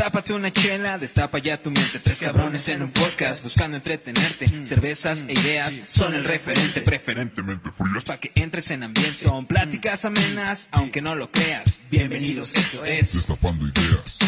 [0.00, 1.98] Tápate una chela, destapa ya tu mente.
[1.98, 4.46] Tres cabrones en un podcast buscando entretenerte.
[4.64, 8.04] Cervezas e ideas son el referente, preferentemente frías.
[8.04, 9.26] Pa' que entres en ambiente.
[9.26, 11.80] Son pláticas amenas, aunque no lo creas.
[11.90, 14.18] Bienvenidos, esto es Destapando ideas.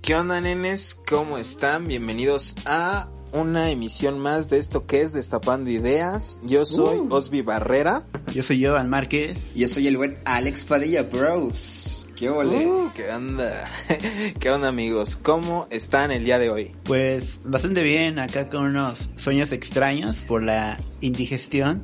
[0.00, 0.94] ¿Qué onda, nenes?
[1.08, 1.88] ¿Cómo están?
[1.88, 6.38] Bienvenidos a una emisión más de esto que es Destapando Ideas.
[6.42, 8.04] Yo soy Osby Barrera.
[8.34, 9.54] Yo soy Jovan Márquez.
[9.54, 12.08] Yo soy el buen Alex Padilla Bros.
[12.16, 12.66] ¿Qué ole?
[12.66, 13.70] Uh, ¿Qué onda?
[14.40, 15.16] ¿Qué onda, amigos?
[15.22, 16.72] ¿Cómo están el día de hoy?
[16.82, 21.82] Pues bastante bien, acá con unos sueños extraños por la indigestión.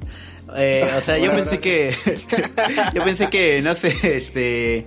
[0.56, 1.95] Eh, o sea, yo pensé que,
[2.95, 4.87] yo pensé que, no sé, este,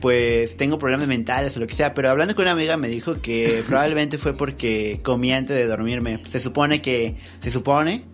[0.00, 3.20] pues tengo problemas mentales o lo que sea, pero hablando con una amiga me dijo
[3.20, 6.22] que probablemente fue porque comí antes de dormirme.
[6.28, 8.04] Se supone que, se supone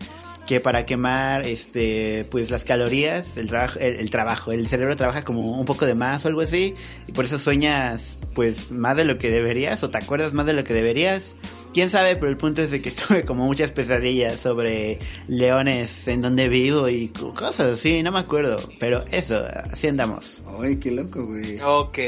[0.46, 5.24] que para quemar este pues las calorías el trabajo el, el, trabajo el cerebro trabaja
[5.24, 6.76] como un poco de más o algo así
[7.08, 10.52] y por eso sueñas pues más de lo que deberías o te acuerdas más de
[10.52, 11.34] lo que deberías
[11.76, 16.22] quién sabe pero el punto es de que tuve como muchas pesadillas sobre leones en
[16.22, 21.26] donde vivo y cosas así no me acuerdo pero eso así andamos ay qué loco
[21.26, 21.98] güey ok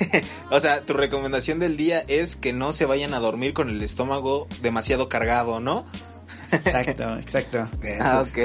[0.50, 3.82] o sea tu recomendación del día es que no se vayan a dormir con el
[3.82, 5.84] estómago demasiado cargado no
[6.50, 7.68] Exacto, exacto.
[8.00, 8.38] Ah, ok.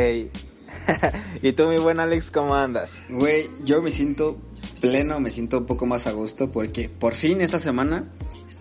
[1.42, 3.02] ¿Y tú, mi buen Alex, cómo andas?
[3.10, 4.38] Güey, yo me siento
[4.80, 8.06] pleno, me siento un poco más a gusto porque por fin esta semana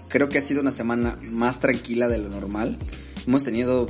[0.09, 2.79] creo que ha sido una semana más tranquila de lo normal.
[3.27, 3.87] Hemos tenido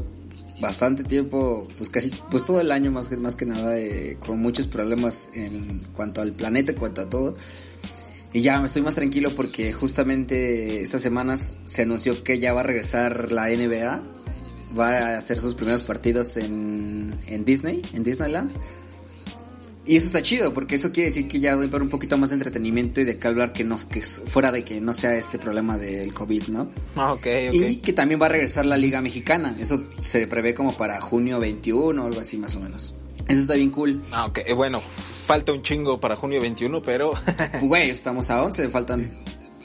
[0.60, 4.40] bastante tiempo, pues casi, pues todo el año más que, más que nada, eh, con
[4.40, 7.36] muchos problemas en cuanto al planeta, en cuanto a todo.
[8.32, 12.60] Y ya me estoy más tranquilo porque justamente estas semanas se anunció que ya va
[12.60, 14.02] a regresar la NBA
[14.78, 18.50] va a hacer sus primeros partidos en, en Disney, en Disneyland.
[19.86, 22.18] Y eso está chido, porque eso quiere decir que ya va a haber un poquito
[22.18, 25.14] más de entretenimiento y de que hablar que no, que fuera de que no sea
[25.16, 26.68] este problema del COVID, ¿no?
[26.96, 27.54] Ah, ok, ok.
[27.54, 29.56] Y que también va a regresar la Liga Mexicana.
[29.60, 32.96] Eso se prevé como para junio 21 o algo así más o menos.
[33.28, 34.02] Eso está bien cool.
[34.10, 34.40] Ah, ok.
[34.56, 34.80] Bueno,
[35.26, 37.12] falta un chingo para junio 21, pero...
[37.62, 39.12] Güey, estamos a 11, faltan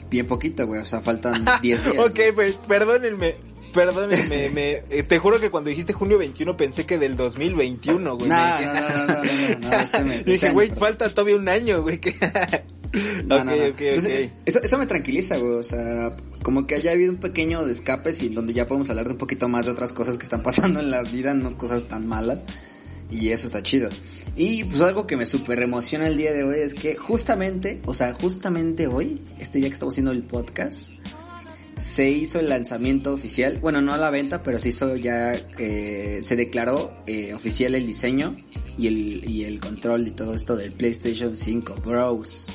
[0.08, 0.80] bien poquito, güey.
[0.80, 1.98] O sea, faltan 10 días.
[1.98, 3.51] ok, pues perdónenme.
[3.72, 8.28] Perdónenme, me, eh, te juro que cuando dijiste junio 21 pensé que del 2021, güey.
[8.28, 11.82] No, no, no, no, no, no, no, este mes, Dije, güey, falta todavía un año,
[11.82, 12.00] güey.
[13.24, 13.56] No, no, no.
[13.56, 15.54] Eso, me tranquiliza, güey.
[15.54, 19.12] O sea, como que haya habido un pequeño escape y donde ya podemos hablar de
[19.12, 22.06] un poquito más de otras cosas que están pasando en la vida, no cosas tan
[22.06, 22.44] malas.
[23.10, 23.88] Y eso está chido.
[24.36, 27.94] Y pues algo que me super emociona el día de hoy es que justamente, o
[27.94, 30.90] sea, justamente hoy, este día que estamos haciendo el podcast,
[31.76, 36.20] se hizo el lanzamiento oficial, bueno, no a la venta, pero se hizo ya, eh,
[36.22, 38.36] se declaró eh, oficial el diseño
[38.78, 42.48] y el, y el control de todo esto del PlayStation 5 Bros.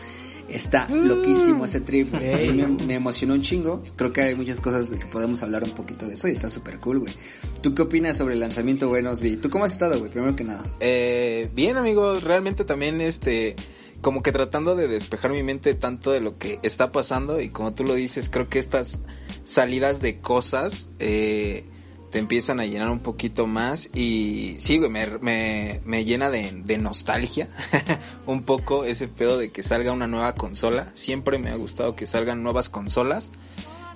[0.50, 1.08] Está mm.
[1.08, 2.54] loquísimo ese trip, hey.
[2.54, 3.84] me, me, emocionó un chingo.
[3.98, 6.50] Creo que hay muchas cosas de que podemos hablar un poquito de eso y está
[6.50, 7.14] súper cool, güey.
[7.62, 9.36] ¿Tú qué opinas sobre el lanzamiento, güey, Osby?
[9.38, 10.10] ¿Tú cómo has estado, güey?
[10.10, 10.64] Primero que nada.
[10.80, 13.58] Eh, bien, amigo, realmente también este
[14.02, 17.74] como que tratando de despejar mi mente tanto de lo que está pasando y como
[17.74, 19.00] tú lo dices, creo que estas
[19.44, 21.66] salidas de cosas eh,
[22.12, 26.52] te empiezan a llenar un poquito más y sí, güey, me, me, me llena de,
[26.52, 27.50] de nostalgia
[28.26, 30.92] un poco ese pedo de que salga una nueva consola.
[30.94, 33.32] Siempre me ha gustado que salgan nuevas consolas.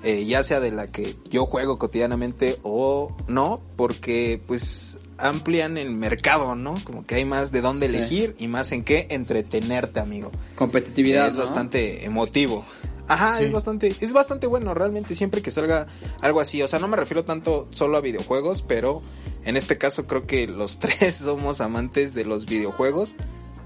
[0.03, 5.91] Eh, ya sea de la que yo juego cotidianamente o no, porque pues amplian el
[5.91, 6.75] mercado, ¿no?
[6.83, 7.95] Como que hay más de dónde sí.
[7.95, 10.31] elegir y más en qué entretenerte, amigo.
[10.55, 11.27] Competitividad.
[11.27, 11.41] Es ¿no?
[11.41, 12.65] bastante emotivo.
[13.07, 13.43] Ajá, sí.
[13.43, 15.87] es bastante, es bastante bueno realmente siempre que salga
[16.21, 16.61] algo así.
[16.61, 19.01] O sea, no me refiero tanto solo a videojuegos, pero
[19.43, 23.15] en este caso creo que los tres somos amantes de los videojuegos.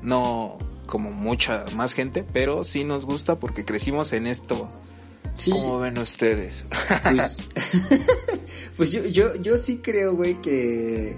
[0.02, 4.70] No como mucha más gente, pero sí nos gusta porque crecimos en esto.
[5.36, 5.52] Sí.
[5.52, 6.66] ¿Cómo ven ustedes?
[7.04, 7.38] Pues,
[8.78, 11.18] pues yo, yo, yo sí creo, güey, que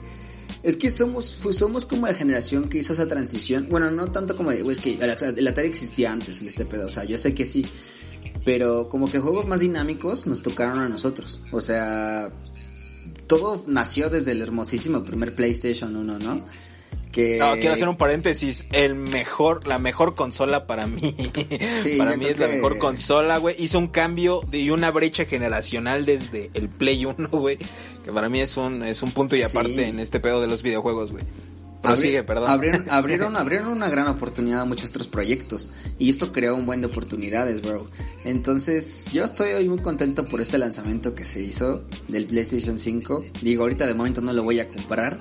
[0.63, 3.67] es que somos, somos como la generación que hizo esa transición.
[3.69, 6.87] Bueno, no tanto como güey, es que el, Atari existía antes, este pedo.
[6.87, 7.65] O sea, yo sé que sí.
[8.43, 11.39] Pero como que juegos más dinámicos nos tocaron a nosotros.
[11.51, 12.31] O sea,
[13.27, 16.41] todo nació desde el hermosísimo primer PlayStation 1, ¿no?
[17.11, 17.37] Que...
[17.37, 18.65] No, quiero hacer un paréntesis.
[18.71, 21.15] El mejor, la mejor consola para mí.
[21.83, 22.41] Sí, para mí es que...
[22.41, 23.55] la mejor consola, güey.
[23.59, 27.57] Hizo un cambio de una brecha generacional desde el Play 1, güey.
[28.03, 29.83] Que para mí es un, es un punto y aparte sí.
[29.83, 31.23] en este pedo de los videojuegos, güey.
[31.83, 36.81] Abrieron, abrieron, abrieron una gran oportunidad a muchos otros proyectos y eso creó un buen
[36.81, 37.85] de oportunidades, bro.
[38.25, 43.23] Entonces, yo estoy muy contento por este lanzamiento que se hizo del PlayStation 5.
[43.41, 45.19] Digo, ahorita de momento no lo voy a comprar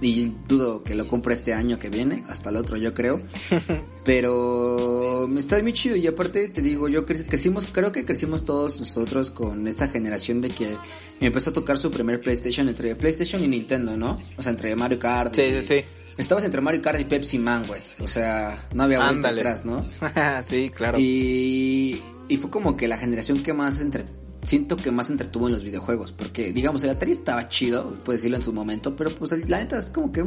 [0.00, 3.22] y dudo que lo compre este año que viene, hasta el otro yo creo.
[4.04, 8.78] Pero me está muy chido y aparte te digo, yo crecimos, creo que crecimos todos
[8.78, 10.76] nosotros con esta generación de que
[11.20, 14.18] empezó a tocar su primer PlayStation entre PlayStation y Nintendo, ¿no?
[14.36, 15.34] O sea, entre Mario Kart.
[15.34, 15.84] Sí, sí, sí.
[16.16, 17.80] Estabas entre Mario Kart y Pepsi Man, güey.
[18.00, 19.86] O sea, no había vuelta atrás, ¿no?
[20.48, 20.98] sí, claro.
[20.98, 24.04] Y, y fue como que la generación que más entre
[24.46, 26.12] siento que más entretuvo en los videojuegos.
[26.12, 29.76] Porque, digamos, el Atari estaba chido, puedes decirlo en su momento, pero pues la neta
[29.76, 30.24] es como que,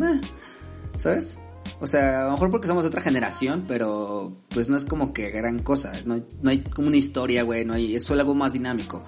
[0.95, 1.39] ¿sabes?
[1.80, 5.30] O sea, a lo mejor porque somos otra generación, pero pues no es como que
[5.31, 5.94] gran cosa.
[6.06, 9.04] No hay, no hay como una historia, güey, no hay, es solo algo más dinámico.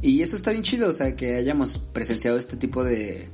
[0.00, 3.28] Y eso está bien chido, o sea, que hayamos presenciado este tipo de,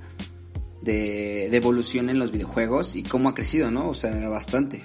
[0.83, 3.89] de, de evolución en los videojuegos y cómo ha crecido, ¿no?
[3.89, 4.83] O sea, bastante.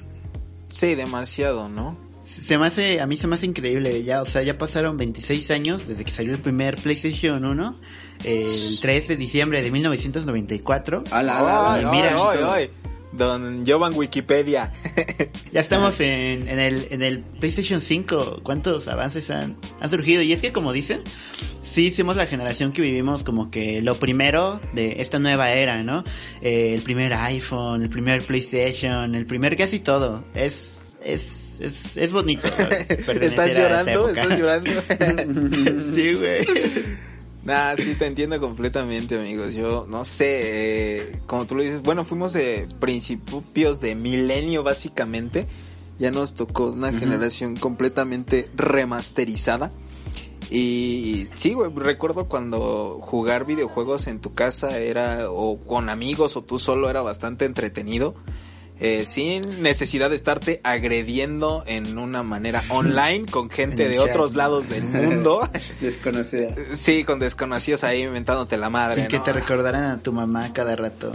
[0.69, 2.04] Sí, demasiado, ¿no?
[2.25, 5.51] Se me hace, a mí se me hace increíble, ya, o sea, ya pasaron 26
[5.51, 7.79] años desde que salió el primer PlayStation 1,
[8.23, 11.03] el 3 de diciembre de 1994.
[11.11, 12.15] ¡Hala, y mira,
[13.11, 14.73] Don Jovan Wikipedia.
[15.53, 18.41] ya estamos en, en, el, en el PlayStation 5.
[18.43, 20.21] ¿Cuántos avances han, han surgido?
[20.21, 21.01] Y es que como dicen,
[21.61, 26.03] sí somos la generación que vivimos como que lo primero de esta nueva era, ¿no?
[26.41, 30.25] Eh, el primer iPhone, el primer PlayStation, el primer casi todo.
[30.33, 32.47] Es, es es, es, bonito.
[33.21, 34.09] ¿Estás llorando?
[34.09, 34.71] ¿Estás llorando?
[35.81, 36.45] sí, güey.
[37.43, 39.53] Nah, sí, te entiendo completamente, amigos.
[39.53, 45.47] Yo no sé, eh, como tú lo dices, bueno, fuimos de principios de milenio, básicamente.
[45.99, 49.69] Ya nos tocó una generación completamente remasterizada.
[50.49, 56.43] Y sí, güey, recuerdo cuando jugar videojuegos en tu casa era, o con amigos, o
[56.43, 58.15] tú solo, era bastante entretenido
[58.79, 64.69] eh, sin necesidad de estarte agrediendo en una manera online con gente de otros lados
[64.69, 65.49] del mundo.
[65.79, 66.53] Desconocida.
[66.75, 69.01] Sí, con desconocidos ahí inventándote la madre.
[69.01, 71.13] Sin que te recordaran a tu mamá cada rato.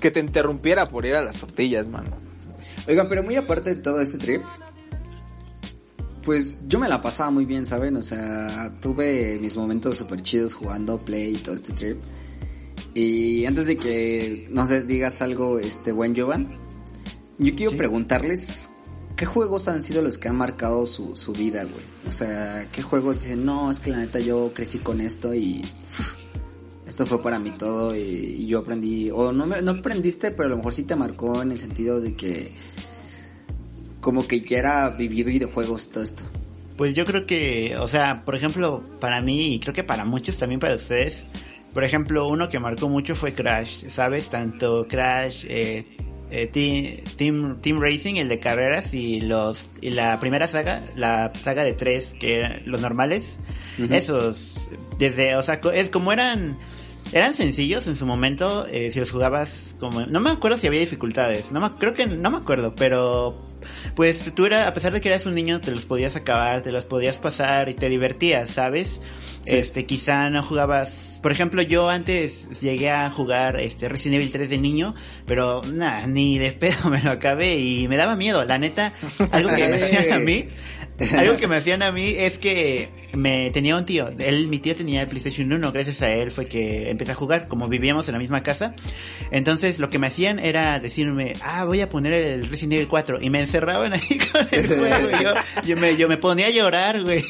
[0.00, 2.10] que te interrumpiera por ir a las tortillas, mano.
[2.88, 4.42] Oigan, pero muy aparte de todo este trip,
[6.22, 7.96] pues yo me la pasaba muy bien, ¿saben?
[7.96, 12.02] O sea, tuve mis momentos súper chidos jugando Play y todo este trip.
[12.94, 16.48] Y antes de que, no sé, digas algo, este buen Jovan,
[17.38, 18.70] yo quiero preguntarles
[19.16, 21.84] qué juegos han sido los que han marcado su, su vida, güey.
[22.08, 25.62] O sea, qué juegos dicen, no, es que la neta yo crecí con esto y
[26.86, 30.48] esto fue para mí todo y, yo aprendí, o no, me, no aprendiste, pero a
[30.48, 32.52] lo mejor sí te marcó en el sentido de que
[34.00, 36.24] como que quiera vivir videojuegos todo esto.
[36.76, 40.38] Pues yo creo que, o sea, por ejemplo, para mí y creo que para muchos
[40.38, 41.24] también para ustedes,
[41.72, 44.28] por ejemplo, uno que marcó mucho fue Crash, ¿sabes?
[44.28, 45.96] Tanto Crash, eh,
[46.32, 51.62] eh, team, team, Racing, el de carreras, y los y la primera saga, la saga
[51.62, 53.38] de tres, que eran los normales,
[53.90, 56.58] esos, desde, o sea, es como eran,
[57.12, 60.80] eran sencillos en su momento, eh, si los jugabas como, no me acuerdo si había
[60.80, 63.46] dificultades, no me, creo que, no me acuerdo, pero,
[63.94, 66.72] pues tú era, a pesar de que eras un niño, te los podías acabar, te
[66.72, 69.02] los podías pasar y te divertías, ¿sabes?
[69.46, 74.50] Este, quizá no jugabas por ejemplo, yo antes llegué a jugar este Resident Evil 3
[74.50, 74.92] de niño,
[75.24, 78.44] pero nada, ni de pedo me lo acabé y me daba miedo.
[78.44, 78.92] La neta,
[79.30, 80.48] algo que me hacían a mí,
[81.16, 84.74] algo que me hacían a mí es que me tenía un tío, él, mi tío
[84.74, 88.14] tenía el PlayStation 1, gracias a él fue que empecé a jugar, como vivíamos en
[88.14, 88.74] la misma casa.
[89.30, 93.22] Entonces lo que me hacían era decirme, ah, voy a poner el Resident Evil 4
[93.22, 95.08] y me encerraban ahí con el juego.
[95.22, 95.34] yo,
[95.64, 97.24] yo, me, yo me ponía a llorar, güey.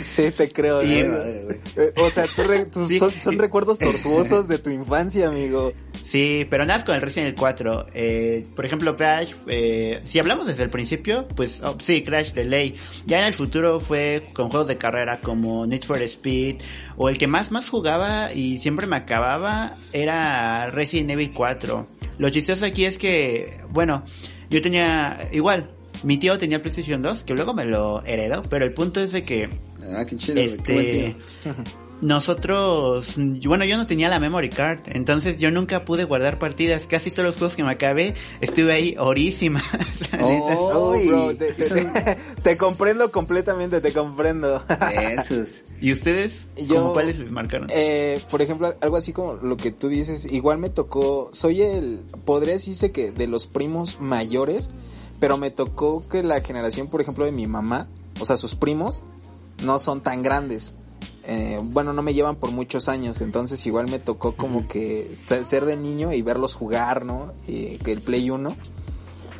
[0.00, 0.82] Sí, te creo.
[0.82, 1.60] Eh,
[1.96, 5.72] o sea, son, recuerdos tortuosos de tu infancia, amigo.
[6.02, 7.86] Sí, pero nada con el Resident Evil 4.
[7.94, 12.44] Eh, por ejemplo, Crash, eh, si hablamos desde el principio, pues oh, sí, Crash de
[12.44, 12.74] ley.
[13.06, 16.62] Ya en el futuro fue con juegos de carrera como Need for Speed,
[16.96, 21.88] o el que más más jugaba y siempre me acababa era Resident Evil 4.
[22.18, 24.04] Lo chistoso aquí es que, bueno,
[24.48, 25.70] yo tenía igual,
[26.02, 29.24] mi tío tenía PlayStation 2, que luego me lo heredó, pero el punto es de
[29.24, 29.50] que
[29.94, 30.40] Ah, qué chido.
[30.40, 31.16] Este,
[32.00, 33.14] nosotros,
[33.46, 36.86] bueno, yo no tenía la memory card, entonces yo nunca pude guardar partidas.
[36.86, 39.62] Casi todos los juegos que me acabé, estuve ahí orísima.
[40.18, 41.34] Oh, bro,
[42.42, 44.62] te, comprendo completamente, te comprendo.
[45.80, 46.48] ¿Y ustedes?
[46.56, 47.68] Yo, cuáles les marcaron?
[47.70, 52.00] Eh, por ejemplo, algo así como lo que tú dices, igual me tocó, soy el,
[52.24, 54.70] podría decirse que de los primos mayores,
[55.20, 57.88] pero me tocó que la generación, por ejemplo, de mi mamá,
[58.18, 59.02] o sea, sus primos,
[59.62, 60.74] no son tan grandes.
[61.24, 65.64] eh, bueno, no me llevan por muchos años, entonces igual me tocó como que ser
[65.64, 67.32] de niño y verlos jugar, ¿no?
[67.48, 68.56] Y que el Play 1.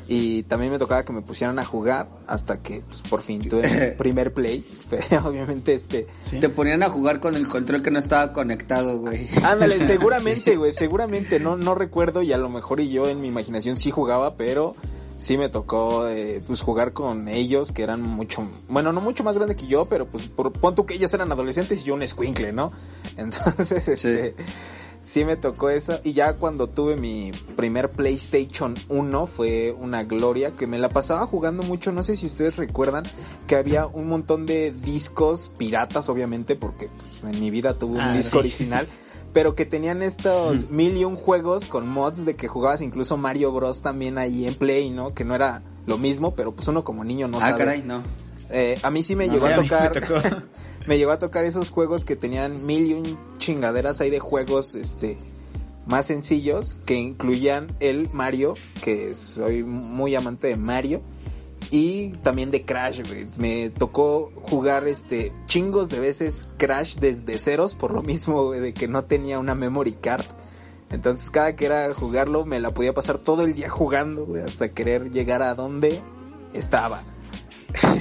[0.09, 3.91] Y también me tocaba que me pusieran a jugar hasta que pues, por fin tuve
[3.91, 4.65] el primer play.
[5.25, 6.07] Obviamente este...
[6.41, 9.29] Te ponían a jugar con el control que no estaba conectado, güey.
[9.43, 11.41] Ándale, seguramente, güey, seguramente.
[11.41, 14.77] No, no recuerdo y a lo mejor y yo en mi imaginación sí jugaba, pero
[15.19, 19.37] sí me tocó eh, pues jugar con ellos que eran mucho, bueno, no mucho más
[19.37, 22.03] grande que yo, pero pues por, pon tú que ellos eran adolescentes y yo un
[22.03, 22.73] escuincle, ¿no?
[23.17, 24.35] Entonces, este,
[25.01, 25.25] sí.
[25.25, 30.67] me tocó eso y ya cuando tuve mi primer PlayStation 1 fue una gloria que
[30.67, 33.05] me la pasaba jugando mucho, no sé si ustedes recuerdan
[33.47, 38.01] que había un montón de discos piratas obviamente porque pues, en mi vida tuve un
[38.01, 38.87] ah, disco original
[39.37, 43.53] pero que tenían estos mil y un juegos con mods de que jugabas incluso Mario
[43.53, 45.13] Bros también ahí en Play, ¿no?
[45.13, 47.53] Que no era lo mismo, pero pues uno como niño no ah, sabe.
[47.53, 48.03] Ah, caray, no.
[48.49, 49.93] Eh, a mí sí me llegó a tocar,
[50.87, 54.75] me, llegó a tocar esos juegos que tenían mil y un chingaderas ahí de juegos,
[54.75, 55.19] este,
[55.85, 61.03] más sencillos, que incluían el Mario, que soy muy amante de Mario
[61.71, 63.03] y también de Crash,
[63.39, 68.89] Me tocó jugar este chingos de veces Crash desde ceros por lo mismo de que
[68.89, 70.25] no tenía una memory card.
[70.91, 75.11] Entonces cada que era jugarlo me la podía pasar todo el día jugando, hasta querer
[75.11, 76.01] llegar a donde
[76.53, 77.03] estaba.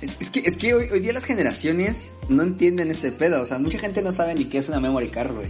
[0.00, 3.42] Es, que, es que hoy, día las generaciones no entienden este pedo.
[3.42, 5.48] O sea, mucha gente no sabe ni qué es una memory card, güey.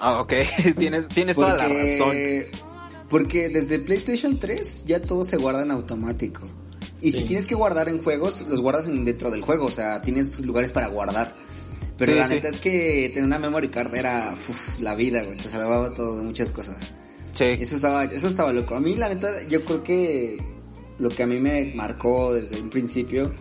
[0.00, 0.32] Ah, ok.
[0.76, 2.16] tienes, tienes toda la razón.
[3.08, 6.40] Porque desde PlayStation 3 ya todo se guarda en automático.
[7.00, 10.40] Y si tienes que guardar en juegos, los guardas dentro del juego, o sea, tienes
[10.40, 11.34] lugares para guardar.
[11.98, 14.34] Pero la neta es que tener una memory card era
[14.80, 16.92] la vida, güey, te salvaba todo de muchas cosas.
[17.34, 17.44] Sí.
[17.44, 18.74] Eso estaba, eso estaba loco.
[18.74, 20.38] A mí la neta, yo creo que
[20.98, 23.32] lo que a mí me marcó desde un principio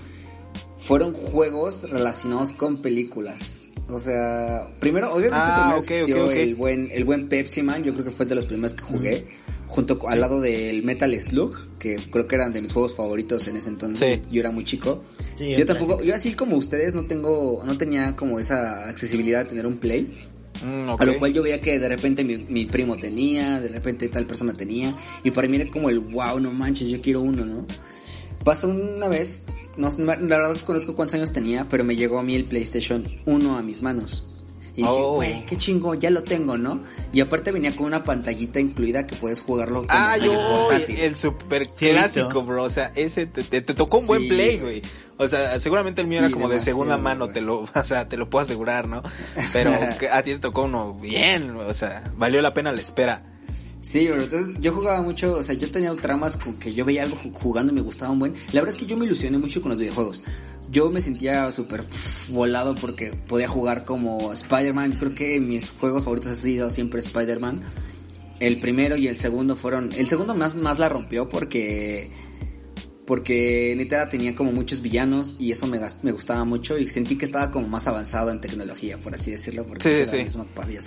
[0.77, 3.69] fueron juegos relacionados con películas.
[3.89, 8.11] O sea, primero, obviamente ah, primero el buen, el buen Pepsi Man, yo creo que
[8.11, 9.27] fue de los primeros que jugué
[9.67, 13.57] junto al lado del Metal Slug, que creo que eran de mis juegos favoritos en
[13.57, 14.21] ese entonces.
[14.31, 15.03] Yo era muy chico.
[15.39, 19.65] yo tampoco, yo así como ustedes no tengo, no tenía como esa accesibilidad de tener
[19.65, 20.09] un Play.
[20.63, 24.25] Mm, a lo cual yo veía que de repente mi, primo tenía, de repente tal
[24.25, 27.65] persona tenía, y para mí era como el wow, no manches, yo quiero uno, ¿no?
[28.45, 29.43] Pasó una vez,
[29.75, 33.57] no, la verdad desconozco cuántos años tenía, pero me llegó a mí el PlayStation 1
[33.57, 34.25] a mis manos.
[34.75, 35.13] Y dije, oh.
[35.15, 36.81] güey, qué chingo, ya lo tengo, ¿no?
[37.13, 41.69] Y aparte venía con una pantallita incluida que puedes jugarlo con ah, yo, el super
[41.69, 42.63] clásico, bro.
[42.63, 44.81] O sea, ese te, tocó un buen play, güey.
[45.17, 48.17] O sea, seguramente el mío era como de segunda mano, te lo, o sea, te
[48.17, 49.01] lo puedo asegurar, ¿no?
[49.53, 49.71] Pero
[50.11, 53.23] a ti te tocó uno bien, o sea, valió la pena la espera.
[53.47, 57.03] Sí, pero entonces yo jugaba mucho, o sea, yo tenía tramas con que yo veía
[57.03, 58.33] algo jugando y me gustaba un buen.
[58.51, 60.23] La verdad es que yo me ilusioné mucho con los videojuegos.
[60.71, 61.83] Yo me sentía súper
[62.29, 64.97] volado porque podía jugar como Spider-Man.
[64.99, 67.63] Creo que mis juegos favoritos han sido siempre Spider-Man.
[68.39, 69.91] El primero y el segundo fueron...
[69.93, 72.09] El segundo más, más la rompió porque...
[73.05, 77.25] Porque neta tenía como muchos villanos y eso me, me gustaba mucho y sentí que
[77.25, 80.73] estaba como más avanzado en tecnología, por así decirlo, porque sí, sí.
[80.73, 80.81] ya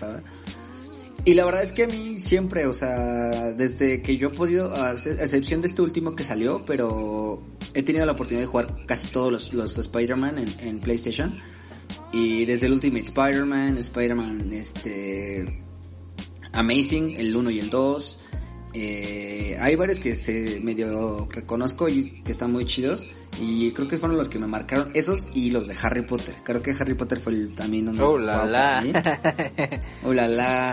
[1.28, 4.74] y la verdad es que a mí siempre, o sea, desde que yo he podido,
[4.74, 7.42] a excepción de este último que salió, pero
[7.74, 11.38] he tenido la oportunidad de jugar casi todos los, los Spider-Man en, PlayStation.
[12.12, 15.64] Y desde el Ultimate Spider-Man, Spider-Man, este...
[16.52, 18.18] Amazing, el 1 y el 2.
[18.74, 23.06] Eh, hay varios que se medio reconozco y que están muy chidos.
[23.40, 24.90] Y creo que fueron los que me marcaron.
[24.94, 26.36] Esos y los de Harry Potter.
[26.44, 28.82] Creo que Harry Potter fue el, también uno oh, la, la.
[30.04, 30.72] oh la la.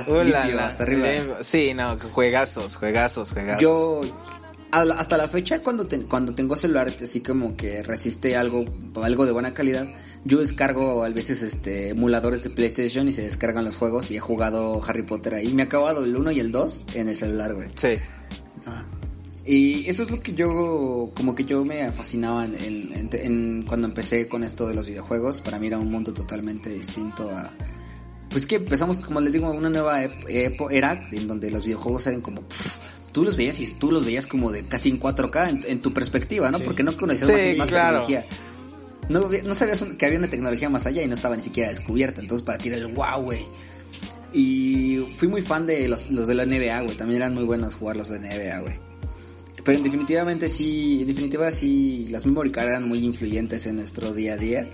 [0.65, 1.07] hasta arriba.
[1.41, 3.61] Sí, no, juegazos, juegazos, juegazos.
[3.61, 4.01] Yo
[4.71, 8.65] hasta la fecha cuando cuando tengo celular así como que resiste algo
[9.01, 9.87] algo de buena calidad
[10.25, 14.19] yo descargo a veces este emuladores de PlayStation y se descargan los juegos y he
[14.19, 15.53] jugado Harry Potter ahí.
[15.53, 17.69] Me ha acabado el 1 y el 2 en el celular güey.
[17.75, 17.99] Sí.
[18.65, 18.83] Ah.
[19.45, 24.43] y eso es lo que yo como que yo me fascinaba en, cuando empecé con
[24.43, 25.41] esto de los videojuegos.
[25.41, 27.51] Para mí era un mundo totalmente distinto a
[28.31, 32.41] pues que empezamos como les digo una nueva era en donde los videojuegos eran como
[33.15, 36.51] tú los veías y tú los veías como de casi en 4K en, tu perspectiva,
[36.51, 36.59] ¿no?
[36.59, 38.25] Porque no conocías más, tecnología.
[39.07, 42.19] No, no sabías que había una tecnología más allá y no estaba ni siquiera descubierta.
[42.19, 43.39] Entonces para ti era el wow, güey.
[44.33, 46.97] Y fui muy fan de los, los de la NBA, güey.
[46.97, 48.79] También eran muy buenos jugar los de NBA, güey.
[49.63, 54.11] Pero en definitivamente sí, en definitiva sí, las memory card eran muy influyentes en nuestro
[54.11, 54.69] día a día.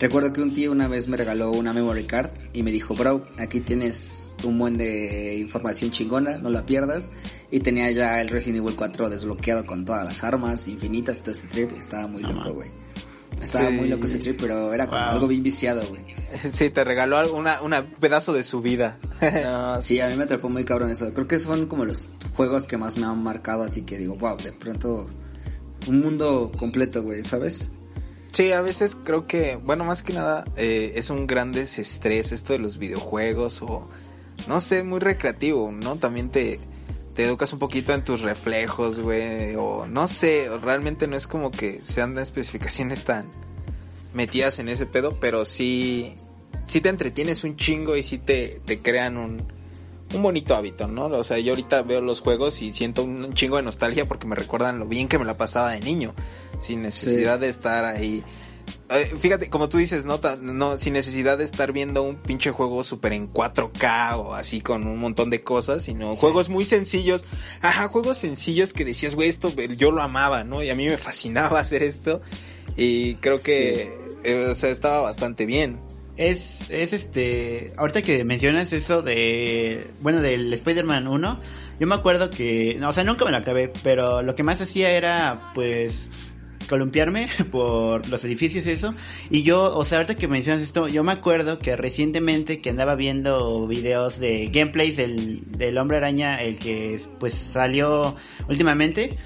[0.00, 3.26] Recuerdo que un tío una vez me regaló una memory card y me dijo, bro,
[3.38, 7.10] aquí tienes un buen de información chingona, no la pierdas.
[7.50, 11.48] Y tenía ya el Resident Evil 4 desbloqueado con todas las armas infinitas, todo este
[11.48, 11.72] trip.
[11.72, 12.70] Estaba muy loco, güey.
[13.42, 16.02] Estaba muy loco ese trip, pero era como algo bien viciado, güey.
[16.52, 18.98] Sí, te regaló una, una pedazo de su vida.
[19.82, 21.12] sí, a mí me atrapó muy cabrón eso.
[21.12, 24.38] Creo que son como los juegos que más me han marcado, así que digo, wow,
[24.38, 25.08] de pronto
[25.88, 27.70] un mundo completo, güey, ¿sabes?
[28.32, 32.52] Sí, a veces creo que, bueno, más que nada, eh, es un gran desestrés esto
[32.52, 33.88] de los videojuegos o,
[34.46, 35.96] no sé, muy recreativo, ¿no?
[35.96, 36.60] También te,
[37.14, 41.50] te educas un poquito en tus reflejos, güey, o no sé, realmente no es como
[41.50, 43.28] que sean especificaciones tan
[44.14, 46.14] metidas en ese pedo, pero sí,
[46.66, 49.42] sí te entretienes un chingo y sí te, te crean un,
[50.14, 51.06] un bonito hábito, ¿no?
[51.06, 54.34] O sea, yo ahorita veo los juegos y siento un chingo de nostalgia porque me
[54.34, 56.14] recuerdan lo bien que me la pasaba de niño,
[56.60, 58.24] sin necesidad de estar ahí.
[58.88, 60.20] Eh, fíjate, como tú dices, ¿no?
[60.40, 64.86] no, sin necesidad de estar viendo un pinche juego súper en 4K o así con
[64.86, 67.24] un montón de cosas, sino juegos muy sencillos.
[67.60, 70.62] Ajá, juegos sencillos que decías, güey, esto yo lo amaba, ¿no?
[70.62, 72.20] Y a mí me fascinaba hacer esto.
[72.76, 75.78] Y creo que, eh, o sea, estaba bastante bien
[76.20, 81.40] es, es este, ahorita que mencionas eso de, bueno, del Spider-Man 1,
[81.80, 84.90] yo me acuerdo que, o sea, nunca me lo acabé, pero lo que más hacía
[84.90, 86.10] era, pues,
[86.68, 88.94] columpiarme por los edificios y eso.
[89.30, 92.96] Y yo, o sea, ahorita que mencionas esto, yo me acuerdo que recientemente que andaba
[92.96, 98.14] viendo videos de gameplays del, del hombre araña, el que pues salió
[98.46, 99.16] últimamente.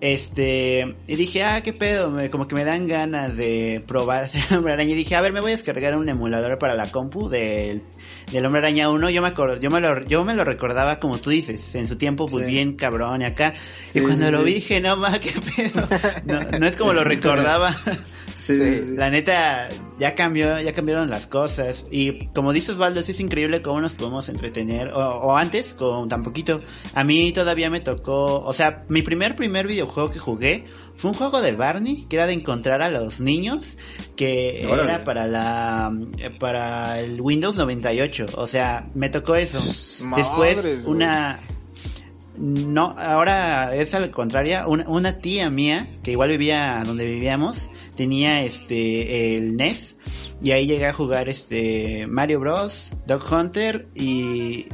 [0.00, 4.74] Este, y dije, ah, qué pedo, como que me dan ganas de probar hacer Hombre
[4.74, 4.90] Araña.
[4.90, 7.82] Y dije, a ver, me voy a descargar un emulador para la compu del,
[8.30, 9.10] del Hombre Araña 1.
[9.10, 12.26] Yo me, yo, me lo, yo me lo recordaba como tú dices, en su tiempo,
[12.26, 13.54] pues bien cabrón y acá.
[13.94, 15.88] y cuando lo vi dije, no más, qué pedo.
[16.24, 17.76] No, no es como lo recordaba.
[18.34, 21.86] Sí, La neta, ya cambió, ya cambiaron las cosas.
[21.90, 24.88] Y como dices, Valdo, es increíble cómo nos podemos entretener.
[24.92, 26.60] O, antes, con tan poquito.
[26.94, 30.64] A mí todavía me tocó, o sea, mi primer, primer videojuego que jugué
[30.94, 33.78] fue un juego de Barney, que era de encontrar a los niños,
[34.16, 35.92] que era para la,
[36.40, 38.26] para el Windows 98.
[38.34, 39.60] O sea, me tocó eso.
[40.16, 41.40] Después, una,
[42.36, 44.68] no, ahora es al contrario.
[44.68, 49.96] Una, una, tía mía, que igual vivía donde vivíamos, tenía este el NES
[50.42, 54.66] y ahí llegué a jugar este Mario Bros, Dog Hunter y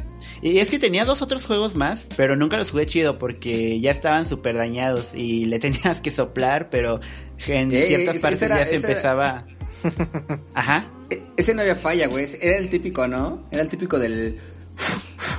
[0.43, 3.91] y es que tenía dos otros juegos más, pero nunca los jugué chido porque ya
[3.91, 7.01] estaban súper dañados y le tenías que soplar, pero
[7.47, 9.45] en ciertas partes ya se empezaba.
[10.55, 10.91] Ajá.
[11.11, 12.27] E, ese no había falla, güey.
[12.41, 13.47] Era el típico, ¿no?
[13.51, 14.39] Era el típico del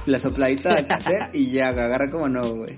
[0.05, 2.77] la sopladita de cassette y ya agarra como no, güey.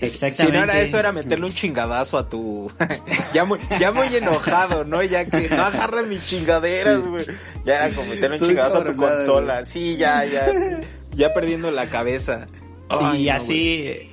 [0.00, 0.46] Exactamente.
[0.46, 2.70] Si no era eso, era meterle un chingadazo a tu.
[3.34, 5.02] ya, muy, ya muy enojado, ¿no?
[5.02, 7.26] Ya que no agarra mis chingaderas, güey.
[7.64, 9.64] Ya era como meterle un chingadazo a tu consola.
[9.64, 10.46] Sí, ya, ya.
[11.16, 12.46] Ya perdiendo la cabeza.
[13.14, 14.12] y así.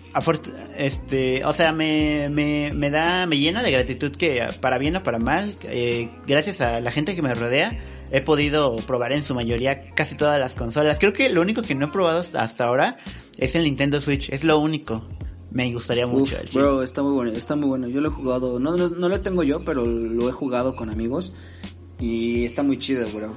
[0.76, 5.04] este, o sea, me, me, me da, me llena de gratitud que para bien o
[5.04, 7.78] para mal, eh, gracias a la gente que me rodea,
[8.12, 10.98] he podido probar en su mayoría casi todas las consolas.
[11.00, 12.98] Creo que lo único que no he probado hasta ahora
[13.38, 15.08] es el Nintendo Switch, es lo único.
[15.52, 16.38] Me gustaría mucho.
[16.54, 17.88] bro, está muy bueno, está muy bueno.
[17.88, 20.90] Yo lo he jugado, no, no, no lo tengo yo, pero lo he jugado con
[20.90, 21.34] amigos
[22.00, 23.34] y está muy chido, bro.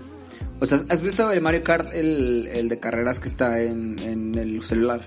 [0.60, 4.34] O sea, ¿has visto el Mario Kart, el, el de carreras que está en, en
[4.34, 5.00] el celular?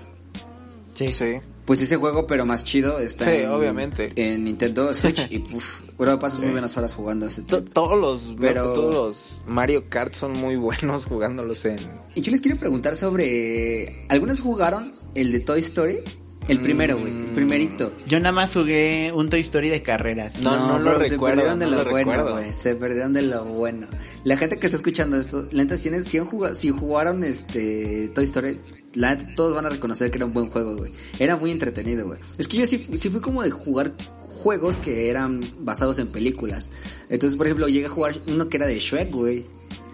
[0.94, 1.08] Sí.
[1.08, 1.36] Sí.
[1.64, 4.10] Pues ese juego, pero más chido, está en, obviamente.
[4.16, 8.72] en Nintendo Switch y puf, bro, pasas muy buenas horas jugando ese Todos los, pero...
[8.72, 11.78] todos los Mario Kart son muy buenos jugándolos en...
[12.14, 14.06] Y yo les quiero preguntar sobre...
[14.08, 16.00] ¿Algunos jugaron el de Toy Story?
[16.48, 17.92] El primero, güey, el primerito.
[18.06, 20.40] Yo nada más jugué un Toy Story de carreras.
[20.40, 21.08] No, no, lo recuerdo.
[21.08, 22.52] Se perdieron de lo, bueno, güey.
[22.52, 23.86] Se perdieron de lo bueno.
[24.24, 28.58] La gente que está escuchando esto, la neta, si, si, jugaron este Toy Story,
[28.94, 30.92] la neta, todos van a reconocer que era un buen juego, güey.
[31.18, 32.18] Era muy entretenido, güey.
[32.38, 33.92] Es que yo sí, sí fui como de jugar
[34.28, 36.70] juegos que eran basados en películas.
[37.08, 39.46] Entonces, por ejemplo, llegué a jugar uno que era de Shrek, güey.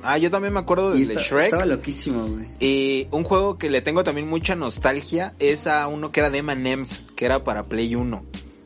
[0.02, 1.44] Ah, yo también me acuerdo de, Shrek.
[1.44, 2.46] Estaba loquísimo, güey.
[2.58, 6.38] Y un juego que le tengo también mucha nostalgia es a uno que era de
[6.38, 8.24] M&M's, que era para Play 1.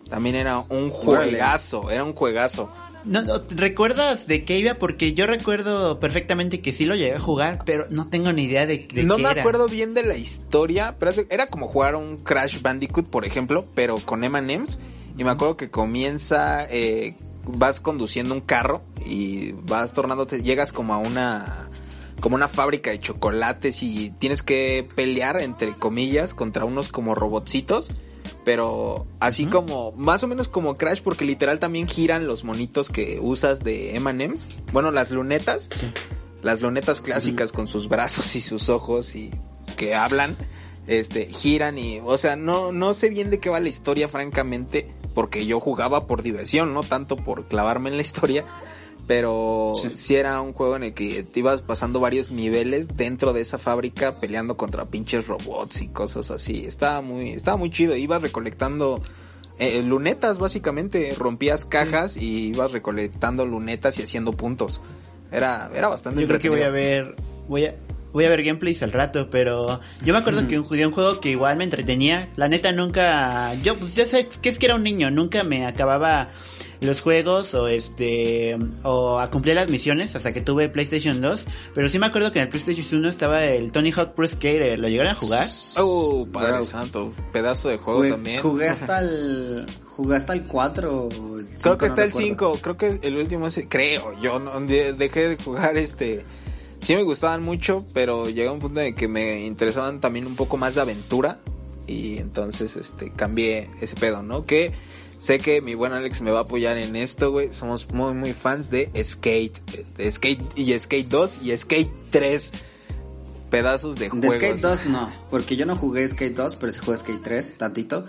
[0.09, 2.71] También era un juegazo, era un juegazo.
[3.05, 4.75] No, ¿Recuerdas de qué iba?
[4.75, 8.67] Porque yo recuerdo perfectamente que sí lo llegué a jugar, pero no tengo ni idea
[8.67, 12.63] de, de no me acuerdo bien de la historia, pero era como jugar un Crash
[12.63, 14.79] Bandicoot, por ejemplo, pero con M&M's.
[15.17, 17.15] Y me acuerdo que comienza eh,
[17.47, 21.71] vas conduciendo un carro y vas tornándote, llegas como a una
[22.21, 27.91] como una fábrica de chocolates y tienes que pelear entre comillas contra unos como robotcitos,
[28.45, 33.19] pero así como más o menos como Crash porque literal también giran los monitos que
[33.21, 35.71] usas de M&M's, bueno, las lunetas,
[36.43, 39.31] las lunetas clásicas con sus brazos y sus ojos y
[39.77, 40.37] que hablan
[40.87, 44.91] este, giran y, o sea, no, no sé bien de qué va la historia, francamente,
[45.15, 48.45] porque yo jugaba por diversión, no tanto por clavarme en la historia,
[49.07, 53.43] pero si era un juego en el que te ibas pasando varios niveles dentro de
[53.43, 56.65] esa fábrica peleando contra pinches robots y cosas así.
[56.65, 57.97] Estaba muy, estaba muy chido.
[57.97, 59.03] Ibas recolectando
[59.59, 64.81] eh, lunetas básicamente, rompías cajas y ibas recolectando lunetas y haciendo puntos.
[65.31, 67.15] Era, era bastante Yo creo que voy a ver,
[67.47, 67.75] voy a,
[68.13, 71.31] voy a ver gameplays al rato, pero yo me acuerdo que un, un juego que
[71.31, 74.85] igual me entretenía, la neta nunca, yo pues ya sé que es que era un
[74.85, 76.31] niño, nunca me acababa
[76.81, 81.89] los juegos o este o a cumplir las misiones hasta que tuve PlayStation 2, pero
[81.89, 84.89] sí me acuerdo que en el PlayStation 1 estaba el Tony Hawk Pro Skater, ¿lo
[84.89, 85.47] llegaron a jugar?
[85.79, 88.43] Oh, padre santo, pedazo de juego también.
[88.43, 91.09] Jugué hasta el jugué hasta el 4
[91.63, 95.37] Creo que está el 5, creo que el último es creo, yo no, dejé de
[95.37, 96.25] jugar este
[96.85, 100.57] sí me gustaban mucho, pero llegó un punto en que me interesaban también un poco
[100.57, 101.39] más de aventura
[101.87, 104.45] y entonces este cambié ese pedo, ¿no?
[104.45, 104.73] Que
[105.25, 107.51] Sé que mi buen Alex me va a apoyar en esto, güey.
[107.51, 109.59] Somos muy, muy fans de Skate.
[109.97, 112.53] De Skate y Skate 2 y Skate 3.
[113.49, 114.35] Pedazos de juegos.
[114.35, 117.55] De Skate 2 no, porque yo no jugué Skate 2, pero sí jugué Skate 3,
[117.57, 118.05] tantito.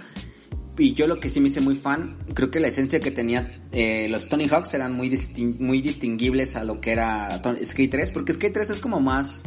[0.78, 3.62] Y yo lo que sí me hice muy fan, creo que la esencia que tenía
[3.72, 5.18] eh, los Tony Hawks eran muy,
[5.58, 9.46] muy distinguibles a lo que era Skate 3, porque Skate 3 es como más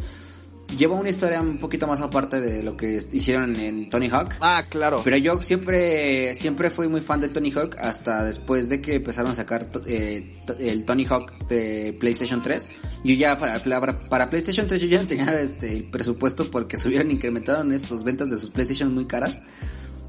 [0.76, 4.34] lleva una historia un poquito más aparte de lo que hicieron en Tony Hawk.
[4.40, 5.00] Ah, claro.
[5.02, 9.32] Pero yo siempre, siempre fui muy fan de Tony Hawk hasta después de que empezaron
[9.32, 12.70] a sacar eh, el Tony Hawk de PlayStation 3.
[13.04, 13.60] Yo ya para,
[14.08, 18.30] para, PlayStation 3 yo ya no tenía este, el presupuesto porque subieron, incrementaron esas ventas
[18.30, 19.40] de sus PlayStation muy caras.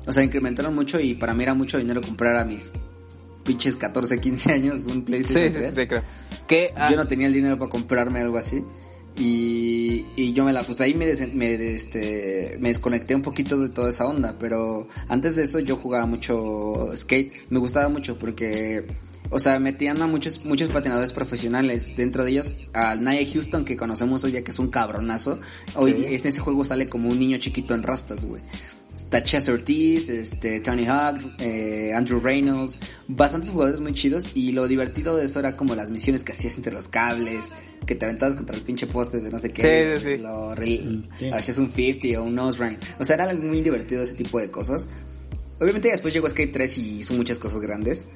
[0.05, 2.73] O sea, incrementaron mucho y para mí era mucho dinero comprar a mis
[3.43, 5.65] pinches 14, 15 años un PlayStation 3.
[5.73, 6.01] Sí, sí, creo.
[6.47, 8.63] Que, Yo no tenía el dinero para comprarme algo así.
[9.19, 13.67] Y, y yo me la, pues ahí me, me, este, me desconecté un poquito de
[13.67, 18.85] toda esa onda, pero antes de eso yo jugaba mucho skate, me gustaba mucho porque,
[19.29, 23.77] o sea, metían a muchos, muchos patinadores profesionales, dentro de ellos al Nia Houston que
[23.77, 25.39] conocemos hoy ya que es un cabronazo,
[25.75, 28.41] hoy en ese juego sale como un niño chiquito en rastas, güey.
[29.11, 34.29] Está Ortiz, este, Tony Hawk, eh, Andrew Reynolds, bastantes jugadores muy chidos.
[34.35, 37.51] Y lo divertido de eso era como las misiones que hacías entre los cables,
[37.85, 41.57] que te aventabas contra el pinche poste de no sé qué, sí, sí, mm, hacías
[41.57, 44.87] un 50 o un nose rank, o sea era muy divertido ese tipo de cosas.
[45.59, 48.07] Obviamente después llegó Skate 3 y hizo muchas cosas grandes.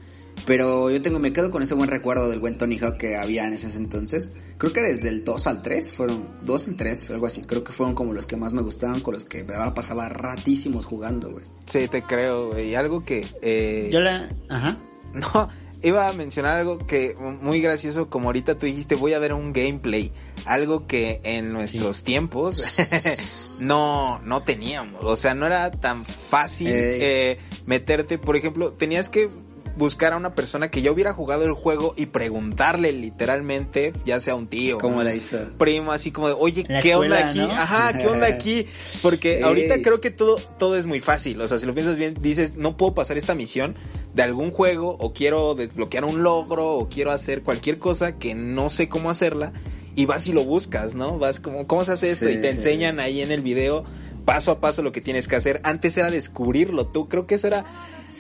[0.46, 3.48] Pero yo tengo, me quedo con ese buen recuerdo del buen Tony Hawk que había
[3.48, 4.36] en ese entonces.
[4.58, 7.42] Creo que desde el 2 al 3 fueron, 2 al 3, algo así.
[7.44, 10.86] Creo que fueron como los que más me gustaban, con los que me pasaba ratísimos
[10.86, 11.46] jugando, güey.
[11.68, 12.70] Sí, te creo, güey.
[12.70, 13.26] Y algo que...
[13.42, 13.90] Eh...
[13.92, 14.30] Yo la...
[14.50, 14.78] Ajá.
[15.14, 15.48] No,
[15.84, 19.54] iba a mencionar algo que muy gracioso, como ahorita tú dijiste, voy a ver un
[19.54, 20.12] gameplay.
[20.46, 25.04] Algo que en nuestros tiempos no, no teníamos.
[25.04, 29.30] O sea, no era tan fácil eh, meterte, por ejemplo, tenías que
[29.76, 34.36] buscar a una persona que ya hubiera jugado el juego y preguntarle literalmente, ya sea
[34.36, 35.38] un tío, como la hizo?
[35.58, 37.40] primo, así como de, oye, ¿qué onda aquí?
[37.40, 38.68] Ajá, ¿qué onda aquí?
[39.02, 41.42] Porque ahorita creo que todo, todo es muy fácil.
[41.42, 43.76] O sea, si lo piensas bien, dices, no puedo pasar esta misión
[44.14, 48.70] de algún juego, o quiero desbloquear un logro, o quiero hacer cualquier cosa que no
[48.70, 49.54] sé cómo hacerla.
[49.96, 51.20] Y vas y lo buscas, ¿no?
[51.20, 52.28] Vas como, ¿cómo se hace esto?
[52.28, 53.84] y te enseñan ahí en el video
[54.26, 55.62] paso a paso lo que tienes que hacer.
[55.64, 57.08] Antes era descubrirlo tú.
[57.08, 57.66] Creo que eso era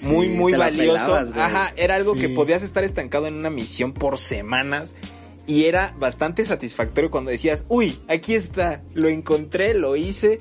[0.03, 1.15] muy, muy valioso.
[1.15, 4.95] Ajá, era algo que podías estar estancado en una misión por semanas.
[5.45, 10.39] Y era bastante satisfactorio cuando decías, uy, aquí está, lo encontré, lo hice,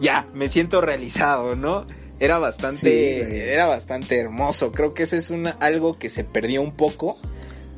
[0.00, 1.86] ya, me siento realizado, ¿no?
[2.18, 4.72] Era bastante, era bastante hermoso.
[4.72, 7.18] Creo que ese es una, algo que se perdió un poco,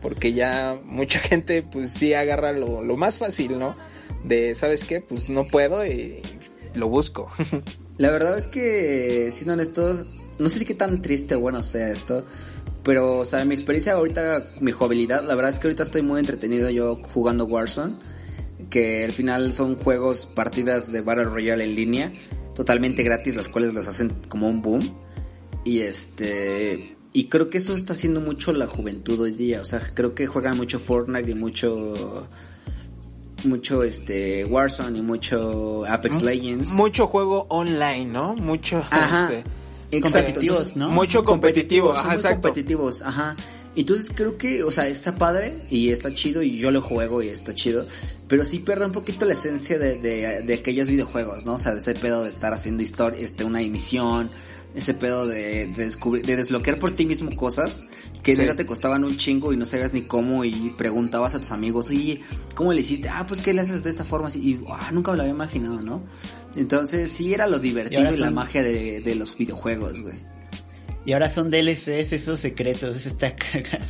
[0.00, 3.74] porque ya mucha gente, pues sí agarra lo, lo más fácil, ¿no?
[4.22, 5.02] De, ¿sabes qué?
[5.02, 6.22] Pues no puedo y
[6.74, 7.30] lo busco.
[7.98, 10.04] La verdad es que, siendo honesto,
[10.38, 12.24] no sé si qué tan triste o bueno sea esto,
[12.82, 16.20] pero, o sea, mi experiencia ahorita, mi jugabilidad, la verdad es que ahorita estoy muy
[16.20, 17.94] entretenido yo jugando Warzone,
[18.68, 22.12] que al final son juegos, partidas de Battle Royale en línea,
[22.54, 24.96] totalmente gratis, las cuales los hacen como un boom.
[25.64, 29.80] Y este, y creo que eso está haciendo mucho la juventud hoy día, o sea,
[29.94, 32.28] creo que juegan mucho Fortnite y mucho
[33.46, 36.72] mucho este Warzone y mucho Apex Legends.
[36.72, 38.34] Mucho juego online, ¿no?
[38.36, 39.30] Mucho ajá,
[39.90, 40.88] este, competitivos, ¿no?
[40.90, 43.36] Mucho competitivo, ajá, competitivos, ajá.
[43.76, 47.28] Entonces creo que, o sea, está padre y está chido y yo lo juego y
[47.28, 47.86] está chido,
[48.28, 51.54] pero sí pierde un poquito la esencia de, de, de aquellos videojuegos, ¿no?
[51.54, 54.30] O sea, de ese pedo de estar haciendo historia, este, una emisión,
[54.74, 57.86] ese pedo de, descubrir, de desbloquear por ti mismo cosas
[58.22, 58.42] que sí.
[58.56, 62.20] te costaban un chingo y no sabías ni cómo y preguntabas a tus amigos, oye,
[62.54, 63.08] ¿cómo le hiciste?
[63.08, 64.28] Ah, pues ¿qué le haces de esta forma?
[64.34, 66.02] Y ah, nunca me lo había imaginado, ¿no?
[66.56, 70.14] Entonces sí era lo divertido y, la magia de, de los videojuegos, güey.
[71.06, 73.84] Y ahora son DLCs esos secretos, eso está cagado.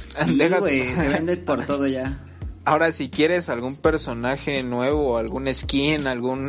[0.67, 2.19] se vende por todo ya.
[2.67, 6.49] Ahora, si quieres algún personaje nuevo, algún skin, alguna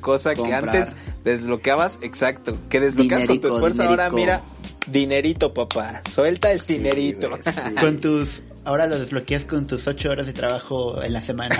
[0.00, 0.92] cosa que antes
[1.24, 4.42] desbloqueabas, exacto, que desbloqueas con tu esfuerzo, ahora mira,
[4.86, 7.30] dinerito, papá, suelta el dinerito.
[7.80, 11.56] con tus, ahora lo desbloqueas con tus ocho horas de trabajo en la semana.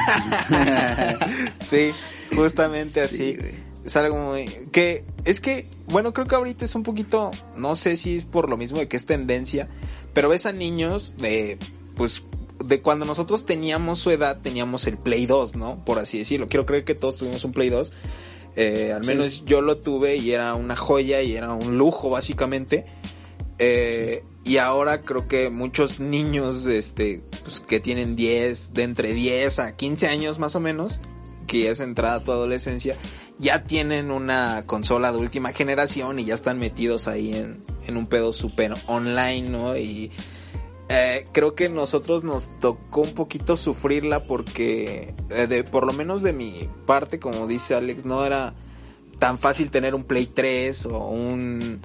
[1.60, 1.90] sí,
[2.36, 3.36] justamente así.
[3.84, 7.96] Es algo muy, que, es que, bueno, creo que ahorita es un poquito, no sé
[7.96, 9.68] si es por lo mismo de que es tendencia,
[10.12, 11.58] pero ves a niños de,
[11.96, 12.22] pues,
[12.68, 15.84] de cuando nosotros teníamos su edad, teníamos el Play 2, ¿no?
[15.84, 16.48] Por así decirlo.
[16.48, 17.92] Quiero creer que todos tuvimos un Play 2.
[18.56, 22.84] Eh, al menos yo lo tuve y era una joya y era un lujo, básicamente.
[23.58, 29.58] Eh, y ahora creo que muchos niños este, pues, que tienen 10, de entre 10
[29.60, 31.00] a 15 años más o menos,
[31.46, 32.96] que ya es entrada a tu adolescencia,
[33.38, 38.06] ya tienen una consola de última generación y ya están metidos ahí en, en un
[38.06, 39.76] pedo super online, ¿no?
[39.76, 40.10] Y
[40.88, 46.22] eh, creo que nosotros nos tocó un poquito sufrirla porque, eh, de, por lo menos
[46.22, 48.54] de mi parte, como dice Alex, no era
[49.18, 51.82] tan fácil tener un Play 3 o un,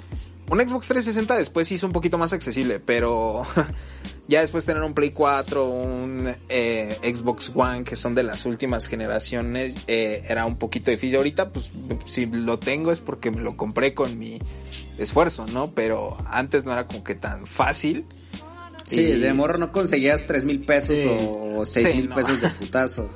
[0.49, 3.45] un Xbox 360 después hizo un poquito más accesible, pero
[4.29, 8.87] ya después tener un Play 4, un eh, Xbox One, que son de las últimas
[8.87, 11.17] generaciones, era un poquito difícil.
[11.17, 11.73] Ahorita, pues,
[12.05, 14.39] si lo tengo es porque me lo compré con mi
[14.97, 15.73] esfuerzo, ¿no?
[15.73, 18.07] Pero antes no era como que tan fácil.
[18.83, 23.09] Sí, de morro no conseguías tres mil pesos o seis mil pesos de putazo.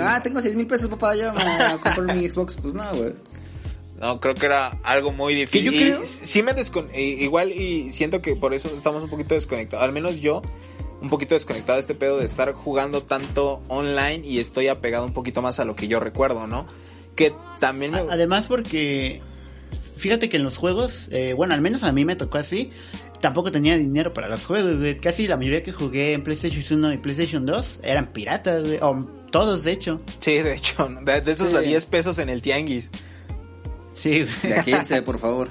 [0.00, 1.42] ah, tengo seis mil pesos, papá, ya me
[1.82, 2.56] comprar mi Xbox.
[2.56, 3.12] Pues no, güey.
[4.00, 5.70] No, creo que era algo muy difícil.
[5.70, 6.04] ¿Que yo creo?
[6.04, 6.86] Sí me descon...
[6.94, 9.84] Igual y siento que por eso estamos un poquito desconectados.
[9.84, 10.42] Al menos yo,
[11.00, 15.14] un poquito desconectado de este pedo de estar jugando tanto online y estoy apegado un
[15.14, 16.66] poquito más a lo que yo recuerdo, ¿no?
[17.14, 19.22] Que también Además porque...
[19.96, 22.70] Fíjate que en los juegos, eh, bueno, al menos a mí me tocó así,
[23.26, 26.98] tampoco tenía dinero para los juegos, Casi la mayoría que jugué en PlayStation 1 y
[26.98, 28.98] PlayStation 2 eran piratas, O
[29.32, 30.00] todos, de hecho.
[30.20, 30.88] Sí, de hecho.
[31.02, 32.88] De, esos a 10 pesos en el tianguis.
[33.90, 35.48] Sí, De 15, por favor.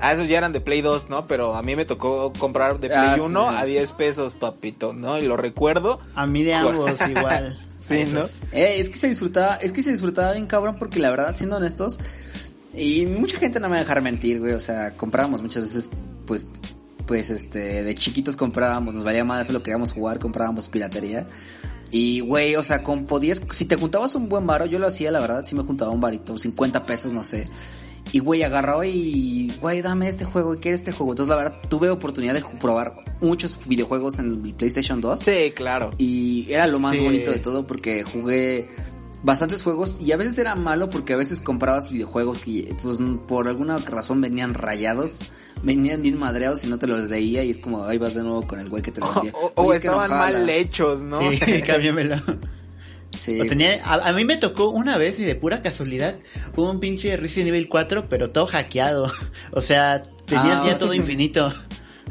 [0.00, 1.26] Ah, esos ya eran de Play 2, ¿no?
[1.26, 5.18] Pero a mí me tocó comprar de Play 1 ah, a 10 pesos, papito, ¿no?
[5.18, 6.00] Y lo recuerdo.
[6.14, 7.62] A mí de ambos igual.
[7.76, 8.22] sí, ¿no?
[8.52, 11.56] Eh, es que se disfrutaba, es que se disfrutaba bien cabrón porque la verdad, siendo
[11.56, 11.98] honestos,
[12.76, 15.90] y mucha gente no me va a dejar mentir, güey, o sea, comprábamos muchas veces,
[16.26, 16.46] pues,
[17.06, 21.26] pues este, de chiquitos comprábamos, nos valía más lo que a jugar, comprábamos piratería.
[21.90, 25.10] Y, güey, o sea, con podías, si te juntabas un buen varo, yo lo hacía,
[25.10, 27.48] la verdad, sí me juntaba un varito, 50 pesos, no sé.
[28.12, 31.12] Y, güey, agarraba y, güey, dame este juego, quiero este juego.
[31.12, 35.20] Entonces, la verdad, tuve oportunidad de probar muchos videojuegos en el PlayStation 2.
[35.20, 35.90] Sí, claro.
[35.98, 38.68] Y era lo más bonito de todo porque jugué
[39.22, 43.48] bastantes juegos y a veces era malo porque a veces comprabas videojuegos que, pues, por
[43.48, 45.20] alguna razón venían rayados
[45.62, 48.46] venían bien madreados y no te los leía y es como, ahí vas de nuevo
[48.46, 49.32] con el güey que te lo vendía.
[49.54, 51.20] O, estaban mal hechos, ¿no?
[51.32, 52.16] Sí, cámbiamelo.
[53.16, 53.38] Sí.
[53.48, 56.18] Tenía, a, mí me tocó una vez y de pura casualidad
[56.54, 59.10] hubo un pinche Resident Evil 4 pero todo hackeado.
[59.52, 61.52] O sea, tenía ah, ya todo infinito.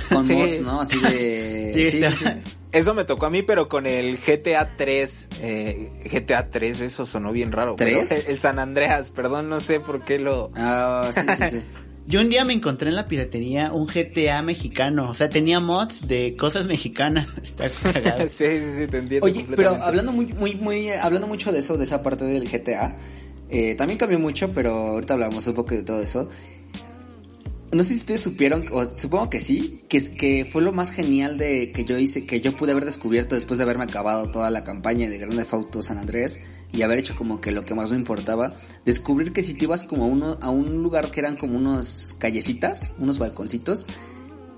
[0.10, 0.82] Con mods, ¿no?
[0.82, 1.72] Así de...
[1.74, 2.26] Sí, sí,
[2.76, 5.28] Eso me tocó a mí, pero con el GTA 3.
[5.42, 7.76] Eh, GTA 3, eso sonó bien raro.
[7.78, 8.30] ¿Tres?
[8.30, 10.52] El, San Andreas, perdón, no sé por qué lo...
[10.56, 11.62] Ah, sí, sí, sí.
[12.08, 16.08] Yo un día me encontré en la piratería un GTA mexicano, o sea, tenía mods
[16.08, 17.28] de cosas mexicanas.
[17.42, 18.20] Está cagado.
[18.30, 19.26] sí, sí, sí, te entiendo.
[19.26, 22.98] Oye, pero hablando muy, muy, muy, hablando mucho de eso, de esa parte del GTA,
[23.50, 26.30] eh, también cambió mucho, pero ahorita hablamos un poco de todo eso.
[27.76, 31.38] No sé si ustedes supieron, o supongo que sí, que, que fue lo más genial
[31.38, 34.64] de que yo hice, que yo pude haber descubierto después de haberme acabado toda la
[34.64, 36.40] campaña de Grande Auto San Andrés
[36.72, 38.54] y haber hecho como que lo que más me importaba,
[38.86, 42.16] descubrir que si te ibas como a, uno, a un lugar que eran como unos
[42.18, 43.86] callecitas, unos balconcitos,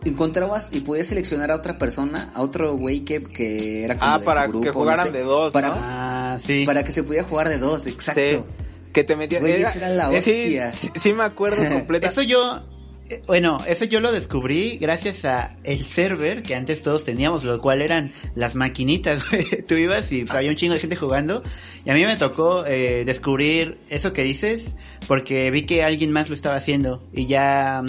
[0.06, 4.20] encontrabas y podías seleccionar a otra persona, a otro güey que, que era como ah,
[4.24, 6.66] para que jugaran de dos, para, ah, sí.
[6.68, 8.46] para que se pudiera jugar de dos, exacto.
[8.94, 9.76] Que te metías.
[9.76, 10.72] Era, la hostia.
[10.72, 12.08] Sí, sí, me acuerdo completamente.
[12.08, 12.77] Eso yo
[13.26, 17.82] bueno, eso yo lo descubrí gracias a el server que antes todos teníamos, lo cual
[17.82, 19.24] eran las maquinitas.
[19.68, 21.44] Tú ibas y había un chingo de gente jugando
[21.86, 24.76] y a mí me tocó eh, descubrir eso que dices
[25.08, 27.84] porque vi que alguien más lo estaba haciendo y ya,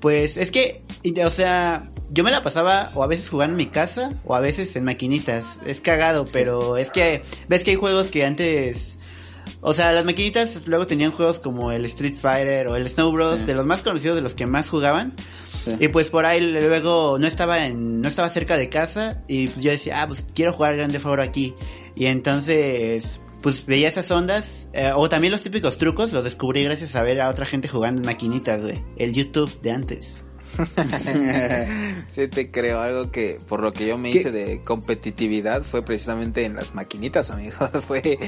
[0.00, 0.82] pues es que,
[1.24, 4.40] o sea, yo me la pasaba o a veces jugando en mi casa o a
[4.40, 5.60] veces en maquinitas.
[5.66, 8.95] Es cagado, pero es que ves que hay juegos que antes
[9.60, 13.46] o sea, las maquinitas luego tenían juegos como el Street Fighter o el Snow Bros,
[13.46, 15.14] de los más conocidos, de los que más jugaban.
[15.80, 19.72] Y pues por ahí luego no estaba en, no estaba cerca de casa y yo
[19.72, 21.54] decía, ah, pues quiero jugar Grande Favor aquí.
[21.96, 26.94] Y entonces, pues veía esas ondas, eh, o también los típicos trucos, los descubrí gracias
[26.94, 28.84] a ver a otra gente jugando en maquinitas, güey.
[28.96, 30.25] El YouTube de antes.
[32.06, 36.44] sí te creo, algo que por lo que yo me hice de competitividad fue precisamente
[36.44, 37.56] en las maquinitas, amigo.
[37.86, 38.18] fue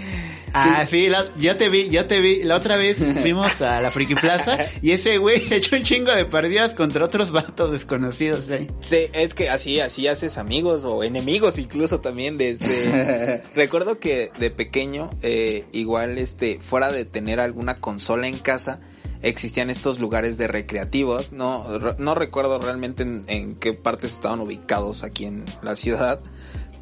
[0.52, 4.14] Ah, sí, yo te vi, yo te vi, la otra vez fuimos a la Friki
[4.14, 8.66] Plaza y ese güey echó un chingo de partidas contra otros vatos desconocidos ahí.
[8.80, 14.50] Sí, es que así así haces amigos o enemigos incluso también desde recuerdo que de
[14.50, 18.80] pequeño eh, igual este fuera de tener alguna consola en casa
[19.22, 21.32] existían estos lugares de recreativos.
[21.32, 21.66] No,
[21.98, 26.20] no recuerdo realmente en, qué partes estaban ubicados aquí en la ciudad,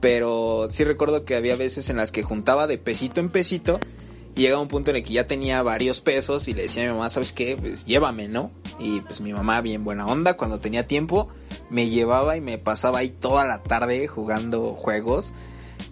[0.00, 3.80] pero sí recuerdo que había veces en las que juntaba de pesito en pesito
[4.34, 6.86] y llegaba un punto en el que ya tenía varios pesos y le decía a
[6.86, 7.56] mi mamá, ¿sabes qué?
[7.56, 8.50] Pues llévame, ¿no?
[8.78, 11.28] Y pues mi mamá, bien buena onda, cuando tenía tiempo,
[11.70, 15.32] me llevaba y me pasaba ahí toda la tarde jugando juegos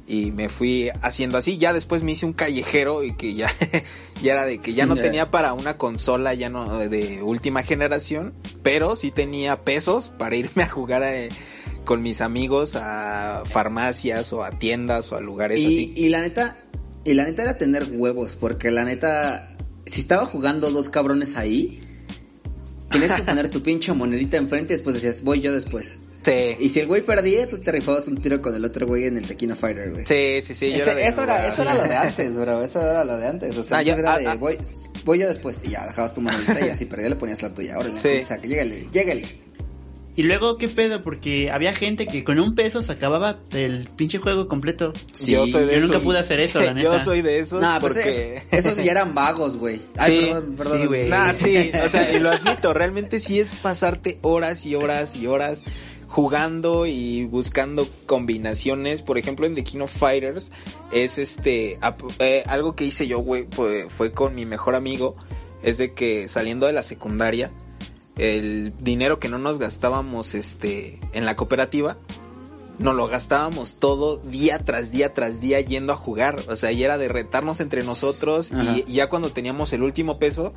[0.06, 1.58] y me fui haciendo así.
[1.58, 3.50] Ya después me hice un callejero y que ya,
[4.22, 8.34] ya era de que ya no tenía para una consola ya no de última generación,
[8.62, 11.28] pero sí tenía pesos para irme a jugar eh,
[11.84, 15.92] con mis amigos a farmacias o a tiendas o a lugares y, así.
[15.96, 16.56] Y la neta,
[17.04, 21.80] y la neta era tener huevos, porque la neta, si estaba jugando dos cabrones ahí,
[22.90, 25.98] tenías que poner tu pinche monedita enfrente y después decías, voy yo después.
[26.58, 29.16] Y si el güey perdía, tú te rifabas un tiro con el otro güey en
[29.16, 30.06] el Tequino Fighter, güey.
[30.06, 30.72] Sí, sí, sí.
[30.72, 32.62] eso, era, eso era lo de antes, bro.
[32.62, 33.56] Eso era lo de antes.
[33.58, 34.34] O sea, ah, era ah, de, ah.
[34.34, 34.58] voy,
[35.04, 35.60] voy yo después.
[35.64, 37.76] Y ya, dejabas tu monedita y así perdía, le ponías la tuya.
[37.76, 38.08] Ahora, sí.
[38.22, 39.44] o sea, que llégale, llégale.
[40.16, 41.00] Y luego, ¿qué pedo?
[41.00, 44.92] Porque había gente que con un peso se acababa el pinche juego completo.
[45.10, 46.98] Sí, yo soy de Yo nunca pude hacer eso, la neta.
[46.98, 48.44] Yo soy de esos nah, pues porque...
[48.52, 49.80] esos ya eran vagos, güey.
[49.96, 50.80] Ay, sí, perdón, perdón.
[50.80, 51.08] Sí, güey.
[51.14, 55.26] Nah, sí, o sea, y lo admito, realmente sí es pasarte horas y horas y
[55.26, 55.64] horas
[56.14, 59.02] jugando y buscando combinaciones.
[59.02, 60.52] Por ejemplo, en The King of Fighters
[60.92, 61.76] es este
[62.20, 65.16] eh, algo que hice yo, güey, fue, fue con mi mejor amigo.
[65.64, 67.50] Es de que saliendo de la secundaria,
[68.16, 71.98] el dinero que no nos gastábamos este en la cooperativa,
[72.78, 76.40] nos lo gastábamos todo día tras día tras día yendo a jugar.
[76.46, 80.52] O sea, y era de retarnos entre nosotros y ya cuando teníamos el último peso,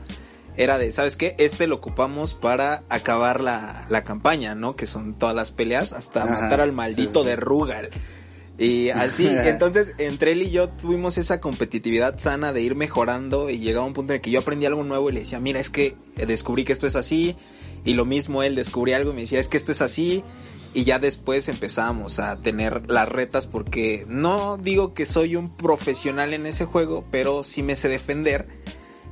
[0.58, 1.36] era de, ¿sabes qué?
[1.38, 4.76] Este lo ocupamos para acabar la, la campaña, ¿no?
[4.76, 7.90] Que son todas las peleas hasta matar al maldito de Rugal.
[8.58, 13.60] Y así, entonces entre él y yo tuvimos esa competitividad sana de ir mejorando y
[13.60, 15.70] llegaba un punto en el que yo aprendí algo nuevo y le decía, mira, es
[15.70, 17.36] que descubrí que esto es así.
[17.86, 20.24] Y lo mismo él descubría algo y me decía, es que esto es así.
[20.74, 26.34] Y ya después empezamos a tener las retas porque no digo que soy un profesional
[26.34, 28.48] en ese juego, pero sí me sé defender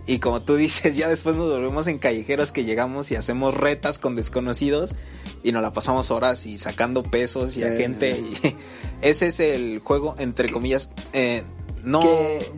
[0.08, 4.00] y como tú dices, ya después nos volvemos en callejeros que llegamos y hacemos retas
[4.00, 4.94] con desconocidos
[5.44, 8.12] y nos la pasamos horas y sacando pesos y a gente.
[8.12, 8.56] Y
[9.02, 11.44] ese es el juego, entre comillas, eh,
[11.84, 12.02] no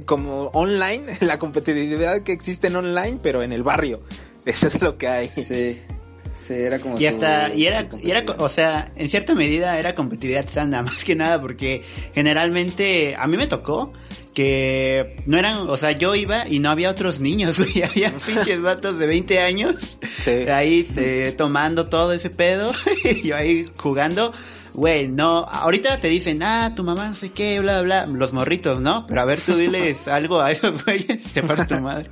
[0.06, 4.02] como online, la competitividad que existe en online, pero en el barrio.
[4.46, 5.30] Eso es lo que hay.
[5.30, 5.82] Sí.
[6.38, 7.00] Sí, era como.
[7.00, 11.04] Y hasta, y era, y era, o sea, en cierta medida era competitividad sana, más
[11.04, 11.82] que nada, porque
[12.14, 13.92] generalmente a mí me tocó
[14.38, 18.62] que no eran, o sea, yo iba y no había otros niños, güey, había pinches
[18.62, 19.98] vatos de 20 años
[20.54, 22.72] ahí eh, tomando todo ese pedo
[23.04, 24.32] y yo ahí jugando.
[24.76, 28.80] Güey, no, ahorita te dicen, ah, tu mamá no sé qué, bla, bla, los morritos,
[28.80, 29.08] ¿no?
[29.08, 32.12] Pero a ver, tú diles algo a esos güeyes, te para tu madre.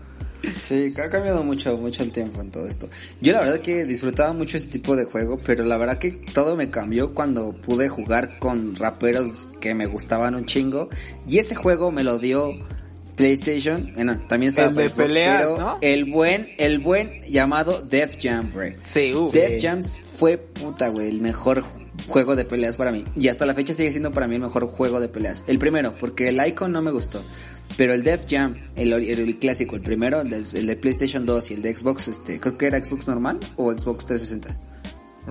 [0.63, 2.89] Sí, ha cambiado mucho, mucho el tiempo en todo esto.
[3.21, 6.55] Yo la verdad que disfrutaba mucho ese tipo de juego, pero la verdad que todo
[6.55, 10.89] me cambió cuando pude jugar con raperos que me gustaban un chingo.
[11.27, 12.53] Y ese juego me lo dio
[13.15, 18.75] PlayStation, bueno, también estaba el de pero el buen, el buen llamado Def Jam, güey.
[18.83, 21.63] Sí, Def Jam fue puta, güey, el mejor
[22.07, 23.05] juego de peleas para mí.
[23.15, 25.43] Y hasta la fecha sigue siendo para mí el mejor juego de peleas.
[25.47, 27.23] El primero, porque el Icon no me gustó.
[27.77, 31.61] Pero el Def Jam, el, el, clásico, el primero, el de, PlayStation 2 y el
[31.61, 34.57] de Xbox, este, creo que era Xbox normal o Xbox 360.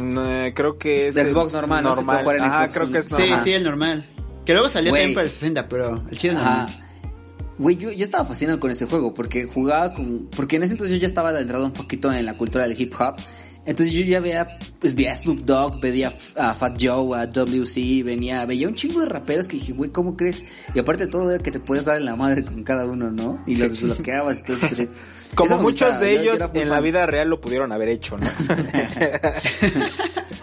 [0.02, 2.24] No, creo que es de Xbox normal, normal.
[2.24, 3.38] No creo que es normal.
[3.38, 4.10] Sí, sí, el normal.
[4.44, 6.80] Que luego salió también para el 60, pero el chido normal.
[7.56, 10.28] Güey, yo, yo, estaba fascinado con ese juego porque jugaba con...
[10.34, 12.92] Porque en ese entonces yo ya estaba adentrado un poquito en la cultura del hip
[12.98, 13.14] hop
[13.66, 18.02] entonces yo ya veía, pues veía a Snoop Dogg, veía a Fat Joe, a WC,
[18.02, 20.44] venía, veía un chingo de raperos que dije, güey, ¿cómo crees?
[20.74, 23.42] Y aparte de todo, que te puedes dar en la madre con cada uno, ¿no?
[23.46, 24.88] Y los desbloqueabas y todo este
[25.34, 28.26] Como muchos de ellos en la vida real lo pudieron haber hecho, ¿no?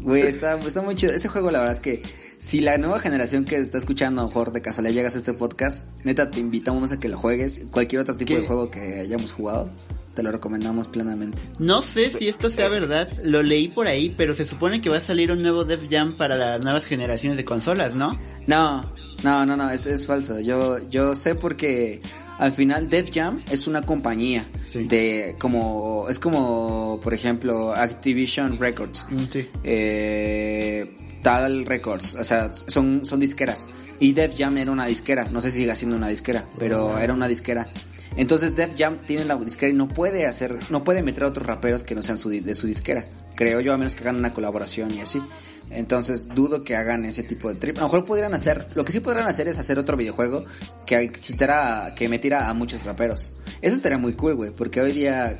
[0.00, 1.12] Güey, está, está muy chido.
[1.12, 2.02] Ese juego, la verdad es que
[2.40, 5.34] si la nueva generación que está escuchando, a lo mejor de casualidad llegas a este
[5.34, 7.66] podcast, neta, te invitamos a que lo juegues.
[7.70, 9.70] Cualquier otro tipo de juego que hayamos jugado
[10.14, 11.36] te lo recomendamos plenamente.
[11.58, 14.96] No sé si esto sea verdad, lo leí por ahí, pero se supone que va
[14.96, 18.18] a salir un nuevo Def Jam para las nuevas generaciones de consolas, ¿no?
[18.46, 18.90] No,
[19.22, 20.40] no, no, no, es, es falso.
[20.40, 22.00] Yo, yo sé porque
[22.38, 29.06] al final Def Jam es una compañía de como es como por ejemplo Activision Records.
[29.10, 29.50] Mm, sí.
[29.62, 33.66] Eh, Tal Records, o sea, son, son disqueras.
[33.98, 37.12] Y Def Jam era una disquera, no sé si sigue siendo una disquera, pero era
[37.12, 37.68] una disquera.
[38.16, 41.46] Entonces Def Jam tiene la disquera y no puede hacer, no puede meter a otros
[41.46, 43.04] raperos que no sean su, de su disquera.
[43.34, 45.22] Creo yo, a menos que hagan una colaboración y así.
[45.70, 47.76] Entonces dudo que hagan ese tipo de trip.
[47.78, 50.44] A lo mejor podrían hacer, lo que sí podrían hacer es hacer otro videojuego
[50.84, 53.32] que existiera, que metiera a muchos raperos.
[53.62, 55.38] Eso estaría muy cool, güey, porque hoy día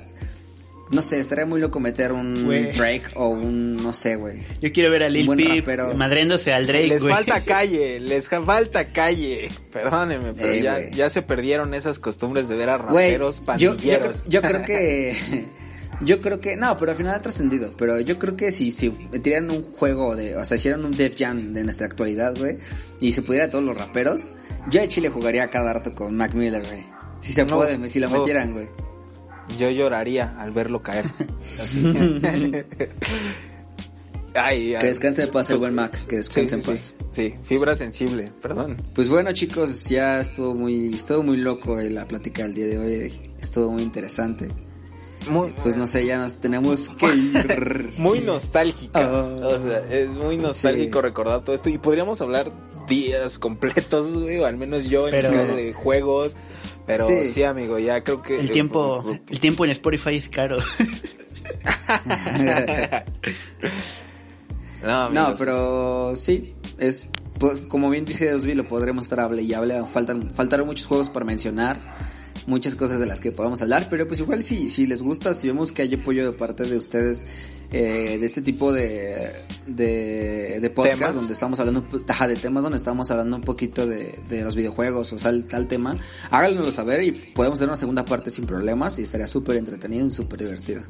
[0.91, 4.43] no sé, estaría muy loco meter un Drake o un, no sé, güey.
[4.61, 9.51] Yo quiero ver a Lil Peep madriéndose al Drake, Les falta calle, les falta calle.
[9.73, 14.25] Perdónenme, pero ya, ya se perdieron esas costumbres de ver a raperos pandilleros.
[14.29, 15.17] Yo, creo que...
[16.03, 17.73] Yo creo que, no, pero al final ha trascendido.
[17.77, 21.15] Pero yo creo que si, si metieran un juego de, o sea, hicieran un Def
[21.19, 22.57] Jam de nuestra actualidad, güey,
[23.01, 24.31] y se pudiera todos los raperos,
[24.71, 26.87] yo de Chile jugaría cada rato con Mac Miller, güey.
[27.21, 28.69] Si se puede, si lo metieran, güey
[29.59, 31.07] yo lloraría al verlo caer.
[34.35, 36.95] Ay, que descanse en paz el buen Mac, que descanse en paz.
[37.13, 38.77] Sí, fibra sensible, perdón.
[38.95, 43.33] Pues bueno chicos, ya estuvo muy, estuvo muy loco la plática del día de hoy,
[43.41, 44.49] estuvo muy interesante.
[45.29, 47.91] Muy, pues no sé, ya nos tenemos que ir.
[47.99, 49.01] muy nostálgica.
[49.01, 49.37] Ah.
[49.43, 51.69] o sea, es muy nostálgico recordar todo esto.
[51.69, 52.51] Y podríamos hablar
[52.89, 55.31] días completos, güey, o al menos yo en Pero...
[55.31, 56.37] de juegos,
[56.91, 57.43] pero sí.
[57.43, 58.41] amigo, ya creo que...
[58.41, 60.59] El tiempo, el tiempo en Spotify es caro.
[64.83, 67.11] no, pero sí, es
[67.41, 69.83] pues, como bien dice Osby, lo podremos estar hable y hable.
[69.87, 71.79] Faltan, faltaron muchos juegos para mencionar,
[72.47, 75.47] muchas cosas de las que podamos hablar, pero pues igual si, si les gusta, si
[75.49, 77.25] vemos que hay apoyo de parte de ustedes
[77.73, 79.33] eh, de este tipo de,
[79.67, 85.13] de, podcast donde estamos hablando de temas donde estamos hablando un poquito de, los videojuegos
[85.13, 85.97] o tal, tal tema,
[86.31, 90.11] háganlo saber y podemos hacer una segunda parte sin problemas y estaría súper entretenido y
[90.11, 90.83] súper divertido.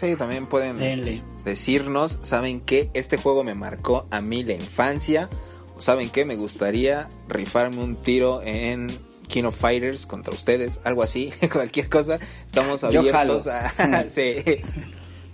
[0.00, 0.78] Sí, también pueden
[1.44, 2.90] decirnos, ¿saben qué?
[2.92, 5.30] Este juego me marcó a mí la infancia.
[5.78, 6.24] ¿Saben qué?
[6.24, 8.90] Me gustaría rifarme un tiro en
[9.28, 12.18] King of Fighters contra ustedes, algo así, cualquier cosa.
[12.46, 14.04] Estamos abiertos a...
[14.10, 14.36] sí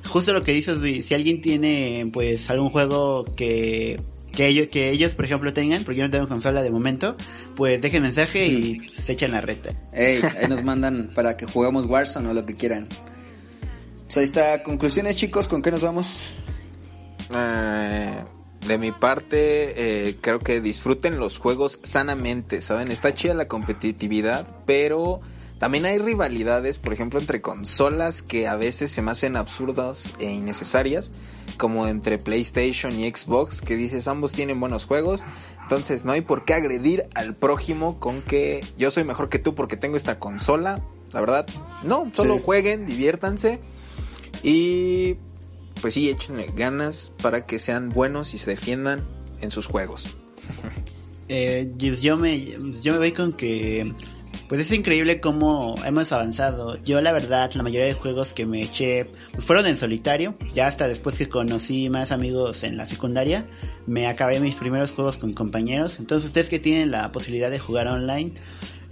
[0.06, 4.00] justo lo que dices, si alguien tiene pues algún juego que
[4.32, 7.16] que ellos, que ellos, por ejemplo, tengan, porque yo no tengo consola de momento,
[7.54, 9.72] pues dejen mensaje y se echan la reta.
[9.92, 12.88] Ey, ahí nos mandan para que juguemos Warzone o lo que quieran.
[14.04, 16.30] Pues ahí está, conclusiones chicos, ¿con qué nos vamos?
[17.34, 18.24] Eh,
[18.66, 22.90] de mi parte, eh, creo que disfruten los juegos sanamente, ¿saben?
[22.90, 25.20] Está chida la competitividad, pero
[25.58, 30.30] también hay rivalidades, por ejemplo, entre consolas que a veces se me hacen absurdas e
[30.30, 31.12] innecesarias,
[31.56, 35.24] como entre PlayStation y Xbox, que dices ambos tienen buenos juegos,
[35.62, 39.54] entonces no hay por qué agredir al prójimo con que yo soy mejor que tú
[39.54, 40.80] porque tengo esta consola,
[41.12, 41.46] la verdad,
[41.82, 43.60] no, solo jueguen, diviértanse.
[44.42, 45.18] Y
[45.80, 49.06] pues sí, échenle ganas para que sean buenos y se defiendan
[49.40, 50.16] en sus juegos.
[51.28, 53.92] Eh, yo me yo me voy con que
[54.48, 56.76] pues es increíble cómo hemos avanzado.
[56.82, 59.08] Yo la verdad, la mayoría de juegos que me eché
[59.38, 60.34] fueron en solitario.
[60.54, 63.46] Ya hasta después que conocí más amigos en la secundaria,
[63.86, 65.98] me acabé mis primeros juegos con compañeros.
[65.98, 68.34] Entonces ustedes que tienen la posibilidad de jugar online,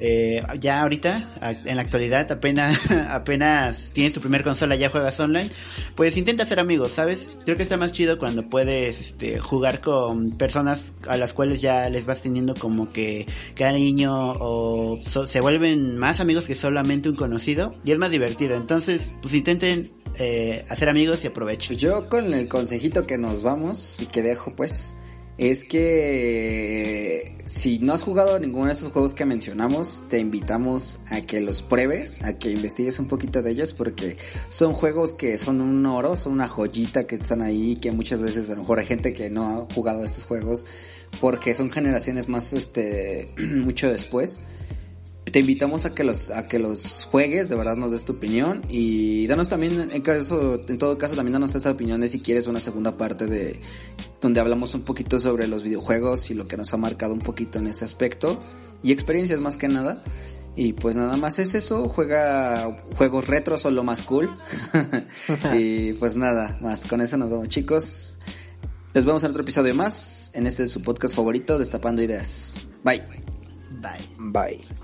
[0.02, 1.30] eh, ya ahorita,
[1.64, 5.50] en la actualidad, apenas, apenas tienes tu primer consola, ya juegas online,
[5.94, 7.28] pues intenta ser amigos, ¿sabes?
[7.44, 11.88] Creo que está más chido cuando puedes este, jugar con personas a las cuales ya
[11.90, 17.74] les vas teniendo como que cariño o se vuelven más amigos que solamente un conocido
[17.84, 18.56] y es más divertido.
[18.56, 21.76] Entonces, pues intenten eh, hacer amigos y aprovechen.
[21.76, 24.94] Yo con el consejito que nos vamos y que dejo pues
[25.40, 31.22] es que si no has jugado ninguno de esos juegos que mencionamos, te invitamos a
[31.22, 34.18] que los pruebes, a que investigues un poquito de ellos, porque
[34.50, 38.50] son juegos que son un oro, son una joyita que están ahí, que muchas veces
[38.50, 40.66] a lo mejor hay gente que no ha jugado estos juegos,
[41.22, 44.40] porque son generaciones más, este, mucho después
[45.30, 48.62] te invitamos a que los a que los juegues, de verdad nos des tu opinión
[48.68, 52.46] y danos también en caso en todo caso también danos esa opinión de si quieres
[52.46, 53.60] una segunda parte de
[54.20, 57.58] donde hablamos un poquito sobre los videojuegos y lo que nos ha marcado un poquito
[57.58, 58.40] en ese aspecto
[58.82, 60.02] y experiencias más que nada.
[60.56, 64.30] Y pues nada más es eso, juega juegos retro son lo más cool.
[65.56, 68.18] y pues nada, más con eso nos vemos chicos.
[68.92, 72.66] Nos vemos en otro episodio más en este su podcast favorito Destapando Ideas.
[72.84, 73.02] Bye.
[73.80, 74.08] Bye.
[74.18, 74.79] Bye.